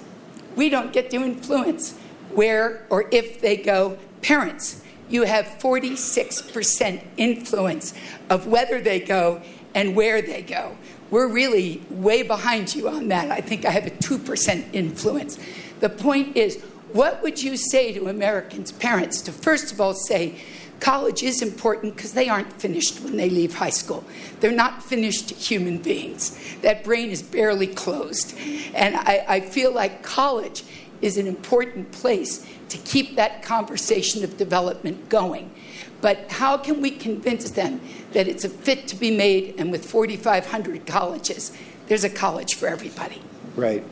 [0.57, 1.97] we don't get to influence
[2.33, 3.97] where or if they go.
[4.21, 7.93] Parents you have 46% influence
[8.29, 9.41] of whether they go
[9.75, 10.77] and where they go.
[11.09, 13.31] We're really way behind you on that.
[13.31, 15.37] I think I have a 2% influence.
[15.81, 16.61] The point is,
[16.93, 20.35] what would you say to Americans' parents to first of all say,
[20.79, 24.03] college is important because they aren't finished when they leave high school.
[24.39, 26.37] They're not finished human beings.
[26.61, 28.37] That brain is barely closed.
[28.73, 30.63] And I, I feel like college
[31.01, 35.53] is an important place to keep that conversation of development going.
[35.99, 37.81] But how can we convince them
[38.13, 41.51] that it's a fit to be made and with 4,500 colleges,
[41.87, 43.21] there's a college for everybody?
[43.55, 43.83] Right.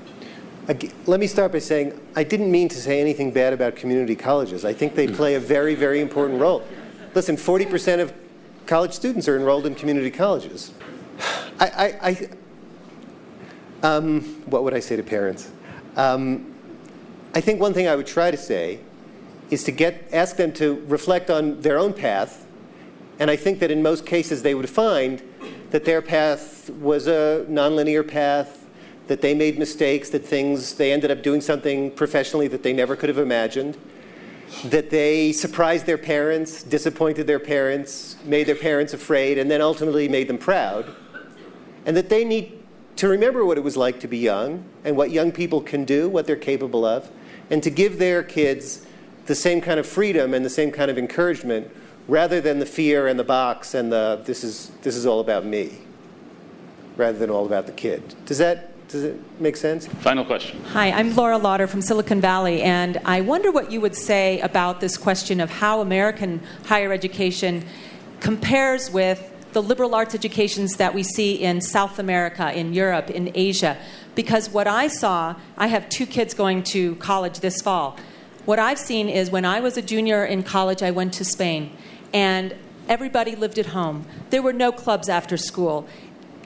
[1.05, 4.63] Let me start by saying I didn't mean to say anything bad about community colleges.
[4.63, 6.63] I think they play a very, very important role.
[7.15, 8.13] Listen, 40% of
[8.65, 10.71] college students are enrolled in community colleges.
[11.59, 11.67] I,
[12.01, 12.30] I,
[13.84, 15.51] I um, what would I say to parents?
[15.97, 16.53] Um,
[17.34, 18.80] I think one thing I would try to say
[19.51, 22.45] is to get, ask them to reflect on their own path.
[23.19, 25.21] And I think that in most cases they would find
[25.69, 28.65] that their path was a nonlinear path,
[29.07, 32.95] that they made mistakes, that things, they ended up doing something professionally that they never
[32.95, 33.77] could have imagined,
[34.65, 40.07] that they surprised their parents, disappointed their parents, made their parents afraid, and then ultimately
[40.07, 40.95] made them proud.
[41.86, 42.63] And that they need
[42.95, 46.09] to remember what it was like to be young and what young people can do,
[46.09, 47.09] what they're capable of,
[47.50, 48.86] and to give their kids
[49.26, 51.70] the same kind of freedom and the same kind of encouragement
[52.08, 55.45] rather than the fear and the box and the this is, this is all about
[55.45, 55.78] me
[56.97, 58.16] rather than all about the kid.
[58.26, 59.86] Does that does it make sense?
[59.86, 60.64] Final question.
[60.72, 64.80] Hi, I'm Laura Lauder from Silicon Valley, and I wonder what you would say about
[64.82, 67.66] this question of how American higher education
[68.20, 73.32] compares with the liberal arts educations that we see in South America, in Europe, in
[73.36, 73.78] Asia.
[74.20, 77.95] Because what I saw, I have two kids going to college this fall.
[78.43, 81.72] What I've seen is when I was a junior in college, I went to Spain,
[82.13, 82.53] and
[82.89, 84.05] everybody lived at home.
[84.30, 85.88] There were no clubs after school.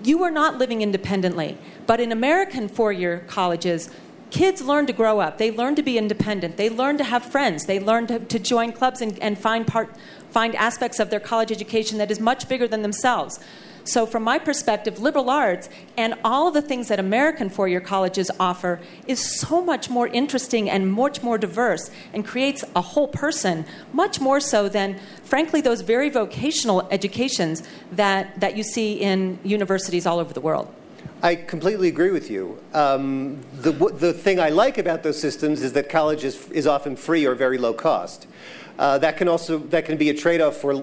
[0.04, 1.58] You were not living independently.
[1.88, 3.90] But in American four year colleges,
[4.30, 5.40] kids learn to grow up.
[5.40, 6.58] They learn to be independent.
[6.58, 7.66] They learn to have friends.
[7.66, 9.96] They learn to, to join clubs and, and find, part,
[10.30, 13.40] find aspects of their college education that is much bigger than themselves.
[13.86, 15.68] So, from my perspective, liberal arts
[15.98, 20.08] and all of the things that American four year colleges offer is so much more
[20.08, 25.60] interesting and much more diverse and creates a whole person, much more so than, frankly,
[25.60, 30.74] those very vocational educations that, that you see in universities all over the world.
[31.22, 32.62] I completely agree with you.
[32.74, 36.96] Um, the, the thing I like about those systems is that college is, is often
[36.98, 38.28] free or very low cost.
[38.80, 40.82] Uh, that can also that can be a trade-off for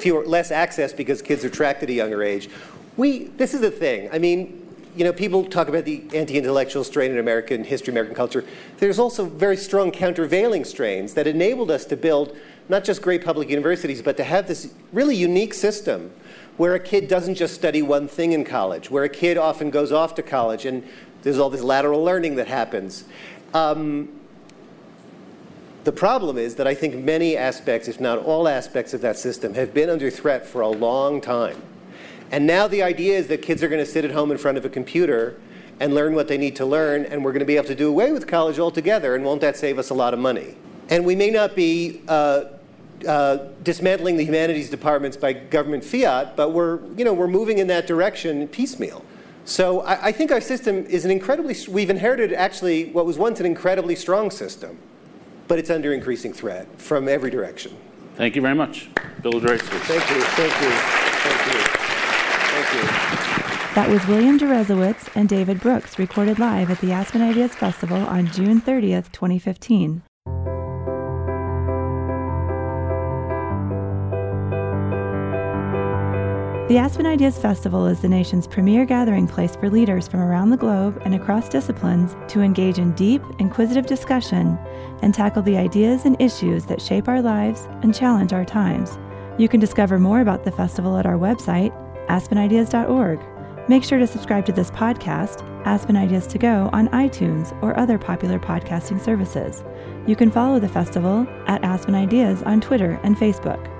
[0.00, 2.48] fewer, less access because kids are tracked at a younger age.
[2.96, 4.08] We this is the thing.
[4.12, 4.66] I mean,
[4.96, 8.44] you know, people talk about the anti-intellectual strain in American history, American culture.
[8.78, 12.36] There's also very strong countervailing strains that enabled us to build
[12.68, 16.12] not just great public universities, but to have this really unique system
[16.56, 19.92] where a kid doesn't just study one thing in college, where a kid often goes
[19.92, 20.86] off to college and
[21.22, 23.04] there's all this lateral learning that happens.
[23.54, 24.19] Um,
[25.90, 29.54] the problem is that I think many aspects, if not all aspects of that system,
[29.54, 31.60] have been under threat for a long time.
[32.30, 34.56] And now the idea is that kids are going to sit at home in front
[34.56, 35.40] of a computer
[35.80, 37.88] and learn what they need to learn, and we're going to be able to do
[37.88, 40.54] away with college altogether, and won't that save us a lot of money?
[40.90, 42.44] And we may not be uh,
[43.04, 47.66] uh, dismantling the humanities departments by government fiat, but we're, you know, we're moving in
[47.66, 49.04] that direction piecemeal.
[49.44, 53.40] So I, I think our system is an incredibly, we've inherited actually what was once
[53.40, 54.78] an incredibly strong system,
[55.50, 57.76] but it's under increasing threat from every direction.
[58.14, 58.88] Thank you very much.
[59.20, 59.68] Bill Dreyfus.
[59.68, 60.22] Thank you.
[60.22, 60.70] Thank you.
[61.26, 61.60] Thank you.
[62.52, 63.74] Thank you.
[63.74, 68.28] That was William Deresiewicz and David Brooks recorded live at the Aspen Ideas Festival on
[68.28, 70.02] June 30th, 2015.
[76.70, 80.56] The Aspen Ideas Festival is the nation's premier gathering place for leaders from around the
[80.56, 84.56] globe and across disciplines to engage in deep, inquisitive discussion
[85.02, 89.00] and tackle the ideas and issues that shape our lives and challenge our times.
[89.36, 91.72] You can discover more about the festival at our website,
[92.06, 93.18] aspenideas.org.
[93.68, 97.98] Make sure to subscribe to this podcast, Aspen Ideas to Go, on iTunes or other
[97.98, 99.64] popular podcasting services.
[100.06, 103.79] You can follow the festival at Aspen Ideas on Twitter and Facebook.